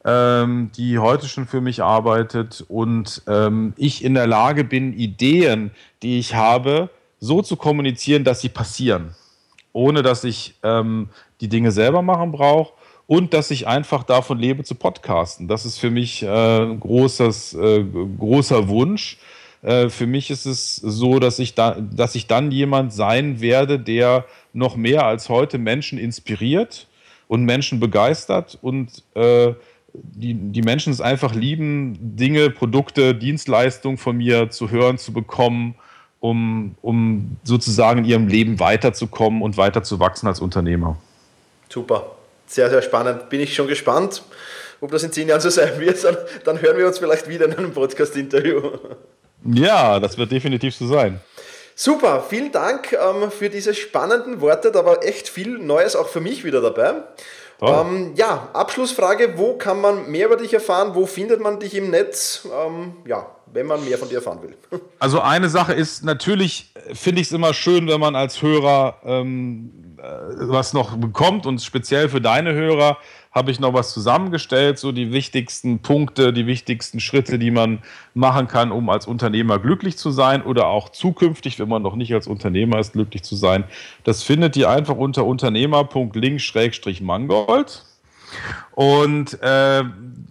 ähm, 0.05 0.71
die 0.77 0.99
heute 0.99 1.29
schon 1.29 1.47
für 1.47 1.61
mich 1.61 1.83
arbeitet 1.83 2.65
und 2.69 3.23
ähm, 3.27 3.75
ich 3.77 4.05
in 4.05 4.15
der 4.15 4.27
Lage 4.27 4.65
bin, 4.65 4.93
Ideen, 4.93 5.71
die 6.03 6.19
ich 6.19 6.35
habe, 6.35 6.91
so 7.21 7.41
zu 7.41 7.57
kommunizieren, 7.57 8.25
dass 8.25 8.41
sie 8.41 8.49
passieren, 8.49 9.15
ohne 9.73 10.03
dass 10.03 10.25
ich 10.25 10.55
ähm, 10.62 11.09
die 11.41 11.49
Dinge 11.49 11.71
selber 11.71 12.03
machen 12.03 12.33
brauche 12.33 12.73
und 13.07 13.35
dass 13.35 13.51
ich 13.51 13.67
einfach 13.69 14.03
davon 14.03 14.38
lebe 14.38 14.65
zu 14.65 14.75
podcasten. 14.75 15.47
Das 15.47 15.65
ist 15.65 15.79
für 15.79 15.91
mich 15.91 16.23
äh, 16.23 16.62
ein 16.62 16.81
großes, 16.81 17.55
äh, 17.55 17.85
großer 18.19 18.69
Wunsch 18.69 19.19
äh, 19.62 19.88
für 19.88 20.07
mich 20.07 20.31
ist 20.31 20.44
es 20.44 20.77
so, 20.77 21.18
dass 21.18 21.38
ich, 21.38 21.55
da, 21.55 21.81
dass 21.81 22.14
ich 22.14 22.27
dann 22.27 22.51
jemand 22.51 22.92
sein 22.92 23.40
werde, 23.40 23.79
der 23.79 24.25
noch 24.53 24.77
mehr 24.77 25.07
als 25.07 25.29
heute 25.29 25.59
Menschen 25.59 25.98
inspiriert 25.98 26.88
und 27.29 27.44
Menschen 27.44 27.81
begeistert 27.81 28.59
und 28.61 29.03
äh, 29.14 29.55
die, 29.94 30.35
die 30.35 30.62
Menschen 30.62 30.92
es 30.92 31.01
einfach 31.01 31.35
lieben, 31.35 31.96
Dinge, 32.16 32.51
Produkte, 32.51 33.14
Dienstleistungen 33.14 33.98
von 33.98 34.16
mir 34.16 34.51
zu 34.51 34.70
hören, 34.70 34.98
zu 34.98 35.12
bekommen, 35.12 35.75
um, 36.18 36.77
um 36.83 37.37
sozusagen 37.44 38.01
in 38.01 38.05
ihrem 38.07 38.29
Leben 38.29 38.59
weiterzukommen 38.59 39.42
und 39.42 39.57
weiter 39.57 39.83
zu 39.83 40.01
wachsen 40.01 40.27
als 40.27 40.40
Unternehmer. 40.40 40.96
Super, 41.68 42.16
sehr, 42.46 42.70
sehr 42.70 42.83
spannend. 42.83 43.29
Bin 43.29 43.40
ich 43.40 43.55
schon 43.55 43.66
gespannt, 43.68 44.22
ob 44.81 44.90
das 44.90 45.03
in 45.03 45.12
zehn 45.12 45.29
Jahren 45.29 45.40
so 45.40 45.51
sein 45.51 45.79
wird. 45.79 46.05
Dann 46.44 46.61
hören 46.61 46.79
wir 46.79 46.87
uns 46.87 46.98
vielleicht 46.98 47.29
wieder 47.29 47.46
in 47.46 47.55
einem 47.55 47.72
Podcast-Interview. 47.72 48.62
Ja, 49.45 50.01
das 50.01 50.19
wird 50.19 50.31
definitiv 50.31 50.75
so 50.75 50.87
sein. 50.87 51.21
Super, 51.75 52.23
vielen 52.29 52.53
Dank 52.53 52.93
ähm, 52.93 53.31
für 53.31 53.49
diese 53.49 53.75
spannenden 53.75 54.41
Worte. 54.41 54.71
Da 54.71 54.85
war 54.85 55.03
echt 55.03 55.29
viel 55.29 55.59
Neues 55.59 55.97
auch 55.97 56.09
für 56.09 56.21
mich 56.21 56.45
wieder 56.45 56.61
dabei. 56.61 57.03
Ähm, 57.63 58.13
ja, 58.17 58.49
Abschlussfrage: 58.53 59.39
Wo 59.39 59.55
kann 59.57 59.81
man 59.81 60.11
mehr 60.11 60.27
über 60.27 60.37
dich 60.37 60.53
erfahren? 60.53 60.95
Wo 60.95 61.07
findet 61.07 61.41
man 61.41 61.61
dich 61.61 61.77
im 61.77 61.91
Netz? 61.91 62.47
Ähm, 62.67 62.97
ja, 63.07 63.27
wenn 63.53 63.67
man 63.67 63.85
mehr 63.85 63.99
von 63.99 64.09
dir 64.09 64.17
erfahren 64.17 64.43
will. 64.43 64.57
Also, 64.99 65.21
eine 65.21 65.49
Sache 65.49 65.73
ist 65.73 66.05
natürlich, 66.05 66.73
finde 66.93 67.21
ich 67.21 67.29
es 67.29 67.33
immer 67.33 67.55
schön, 67.55 67.89
wenn 67.89 68.01
man 68.01 68.15
als 68.15 68.41
Hörer 68.41 68.99
ähm, 69.05 69.97
äh, 69.99 70.03
was 70.49 70.73
noch 70.73 70.97
bekommt 70.97 71.47
und 71.47 71.61
speziell 71.61 72.09
für 72.09 72.21
deine 72.21 72.53
Hörer 72.53 72.99
habe 73.33 73.51
ich 73.51 73.59
noch 73.59 73.73
was 73.73 73.95
zusammengestellt, 73.95 74.79
so 74.79 74.92
die 74.92 75.11
wichtigsten 75.11 75.79
Punkte, 75.81 76.35
die 76.35 76.47
wichtigsten 76.47 77.01
Schritte, 77.01 77.38
die 77.38 77.51
man 77.51 77.79
machen 78.14 78.47
kann, 78.47 78.71
um 78.71 78.90
als 78.90 79.07
Unternehmer 79.07 79.59
glücklich 79.59 79.97
zu 79.97 80.11
sein 80.11 80.42
oder 80.42 80.66
auch 80.66 80.90
zukünftig, 80.90 81.59
wenn 81.59 81.68
man 81.68 81.81
noch 81.83 81.97
nicht 81.97 82.12
als 82.12 82.27
Unternehmer 82.27 82.79
ist, 82.79 82.92
glücklich 82.92 83.23
zu 83.23 83.35
sein. 83.35 83.64
Das 84.05 84.23
findet 84.23 84.55
ihr 84.57 84.68
einfach 84.68 84.97
unter 84.97 85.25
unternehmer.link-mangold. 85.25 87.87
Und 88.73 89.38
äh, 89.42 89.83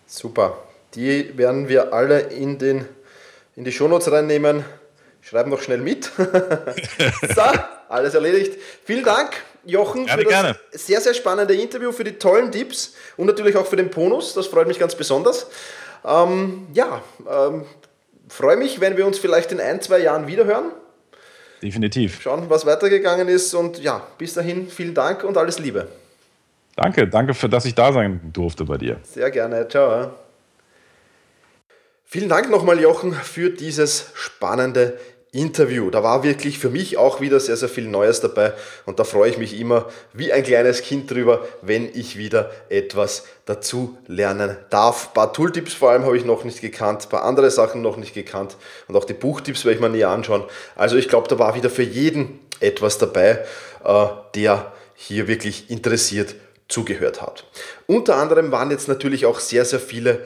Super. 0.05 0.57
Die 0.95 1.37
werden 1.37 1.69
wir 1.69 1.93
alle 1.93 2.19
in, 2.19 2.57
den, 2.57 2.85
in 3.55 3.63
die 3.63 3.71
Shownotes 3.71 4.11
reinnehmen. 4.11 4.65
schreiben 5.21 5.49
noch 5.49 5.61
schnell 5.61 5.79
mit. 5.79 6.05
so, 6.15 6.21
alles 7.89 8.13
erledigt. 8.13 8.59
Vielen 8.83 9.03
Dank, 9.03 9.41
Jochen, 9.65 10.05
gerne, 10.05 10.21
für 10.21 10.25
das 10.25 10.33
gerne. 10.33 10.55
sehr, 10.71 11.01
sehr 11.01 11.13
spannende 11.13 11.53
Interview, 11.55 11.93
für 11.93 12.03
die 12.03 12.13
tollen 12.13 12.51
Tipps 12.51 12.95
und 13.17 13.27
natürlich 13.27 13.55
auch 13.55 13.65
für 13.65 13.77
den 13.77 13.89
Bonus. 13.89 14.33
Das 14.33 14.47
freut 14.47 14.67
mich 14.67 14.77
ganz 14.77 14.93
besonders. 14.93 15.47
Ähm, 16.05 16.67
ja, 16.73 17.01
ähm, 17.29 17.65
freue 18.33 18.57
mich, 18.57 18.81
wenn 18.81 18.97
wir 18.97 19.05
uns 19.05 19.19
vielleicht 19.19 19.51
in 19.51 19.59
ein, 19.59 19.81
zwei 19.81 19.99
Jahren 19.99 20.27
wiederhören. 20.27 20.71
Definitiv. 21.61 22.21
Schauen, 22.21 22.49
was 22.49 22.65
weitergegangen 22.65 23.27
ist 23.27 23.53
und 23.53 23.81
ja, 23.81 24.05
bis 24.17 24.33
dahin 24.33 24.69
vielen 24.69 24.93
Dank 24.93 25.23
und 25.23 25.37
alles 25.37 25.59
Liebe. 25.59 25.87
Danke, 26.75 27.07
danke 27.07 27.33
für, 27.33 27.47
dass 27.47 27.65
ich 27.65 27.75
da 27.75 27.93
sein 27.93 28.19
durfte 28.33 28.65
bei 28.65 28.77
dir. 28.77 28.99
Sehr 29.03 29.29
gerne, 29.31 29.67
ciao. 29.67 30.11
Vielen 32.05 32.29
Dank 32.29 32.49
nochmal, 32.49 32.79
Jochen, 32.79 33.13
für 33.13 33.49
dieses 33.49 34.11
spannende 34.13 34.97
Interview. 35.33 35.89
Da 35.89 36.03
war 36.03 36.23
wirklich 36.23 36.59
für 36.59 36.69
mich 36.69 36.97
auch 36.97 37.19
wieder 37.19 37.39
sehr, 37.39 37.57
sehr 37.57 37.67
viel 37.67 37.87
Neues 37.87 38.21
dabei 38.21 38.53
und 38.85 38.99
da 38.99 39.03
freue 39.03 39.31
ich 39.31 39.39
mich 39.39 39.59
immer 39.59 39.89
wie 40.13 40.31
ein 40.31 40.43
kleines 40.43 40.83
Kind 40.83 41.09
drüber, 41.09 41.45
wenn 41.63 41.89
ich 41.93 42.17
wieder 42.17 42.51
etwas 42.69 43.25
dazu 43.45 43.97
lernen 44.05 44.55
darf. 44.69 45.07
Ein 45.07 45.13
paar 45.15 45.33
Tooltips 45.33 45.73
vor 45.73 45.89
allem 45.89 46.05
habe 46.05 46.15
ich 46.15 46.23
noch 46.23 46.43
nicht 46.43 46.61
gekannt, 46.61 47.05
ein 47.05 47.09
paar 47.09 47.23
andere 47.23 47.49
Sachen 47.49 47.81
noch 47.81 47.97
nicht 47.97 48.13
gekannt 48.13 48.57
und 48.87 48.95
auch 48.95 49.05
die 49.05 49.13
Buchtipps 49.13 49.65
werde 49.65 49.75
ich 49.75 49.81
mir 49.81 49.89
näher 49.89 50.09
anschauen. 50.09 50.43
Also 50.75 50.97
ich 50.97 51.09
glaube, 51.09 51.27
da 51.27 51.39
war 51.39 51.55
wieder 51.55 51.71
für 51.71 51.83
jeden 51.83 52.39
etwas 52.59 52.99
dabei, 52.99 53.43
äh, 53.83 54.05
der 54.35 54.71
hier 54.93 55.27
wirklich 55.27 55.71
interessiert 55.71 56.35
zugehört 56.67 57.23
hat. 57.23 57.45
Unter 57.87 58.17
anderem 58.17 58.51
waren 58.51 58.69
jetzt 58.69 58.87
natürlich 58.87 59.25
auch 59.25 59.39
sehr, 59.39 59.65
sehr 59.65 59.79
viele 59.79 60.25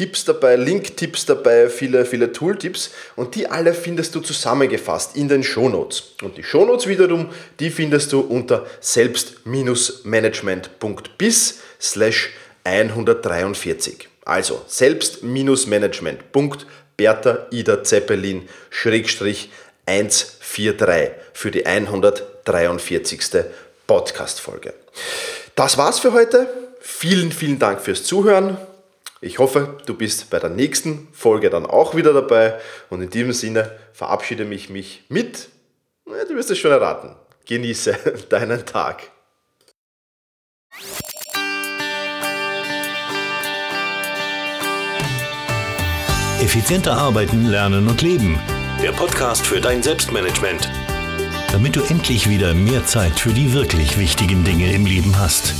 Tipps 0.00 0.24
dabei, 0.24 0.56
Link-Tipps 0.56 1.26
dabei, 1.26 1.68
viele, 1.68 2.06
viele 2.06 2.32
Tool-Tipps 2.32 2.92
und 3.16 3.34
die 3.34 3.46
alle 3.46 3.74
findest 3.74 4.14
du 4.14 4.20
zusammengefasst 4.20 5.14
in 5.14 5.28
den 5.28 5.42
Shownotes. 5.42 6.14
Und 6.22 6.38
die 6.38 6.42
Shownotes 6.42 6.86
wiederum, 6.86 7.28
die 7.58 7.68
findest 7.68 8.10
du 8.14 8.20
unter 8.20 8.64
selbst-management.bis 8.80 11.58
slash 11.78 12.30
143. 12.64 14.08
Also 14.24 14.64
selbst-management.bertha 14.68 17.48
Ida 17.50 17.84
Zeppelin 17.84 18.48
Schrägstrich 18.70 19.50
143 19.84 21.10
für 21.34 21.50
die 21.50 21.66
143. 21.66 23.20
Podcast-Folge. 23.86 24.72
Das 25.54 25.76
war's 25.76 25.98
für 25.98 26.14
heute. 26.14 26.48
Vielen, 26.80 27.32
vielen 27.32 27.58
Dank 27.58 27.82
fürs 27.82 28.04
Zuhören. 28.04 28.56
Ich 29.22 29.38
hoffe, 29.38 29.76
du 29.84 29.94
bist 29.94 30.30
bei 30.30 30.38
der 30.38 30.48
nächsten 30.48 31.08
Folge 31.12 31.50
dann 31.50 31.66
auch 31.66 31.94
wieder 31.94 32.14
dabei 32.14 32.58
und 32.88 33.02
in 33.02 33.10
diesem 33.10 33.34
Sinne 33.34 33.70
verabschiede 33.92 34.44
ich 34.44 34.70
mich 34.70 35.04
mit, 35.10 35.50
du 36.06 36.34
wirst 36.34 36.50
es 36.50 36.58
schon 36.58 36.70
erraten, 36.70 37.14
genieße 37.44 37.92
deinen 38.30 38.64
Tag. 38.64 39.10
Effizienter 46.40 46.96
arbeiten, 46.96 47.44
lernen 47.44 47.88
und 47.88 48.00
leben. 48.00 48.40
Der 48.82 48.92
Podcast 48.92 49.46
für 49.46 49.60
dein 49.60 49.82
Selbstmanagement. 49.82 50.70
Damit 51.52 51.76
du 51.76 51.82
endlich 51.82 52.30
wieder 52.30 52.54
mehr 52.54 52.86
Zeit 52.86 53.20
für 53.20 53.34
die 53.34 53.52
wirklich 53.52 53.98
wichtigen 53.98 54.44
Dinge 54.44 54.72
im 54.72 54.86
Leben 54.86 55.18
hast. 55.18 55.54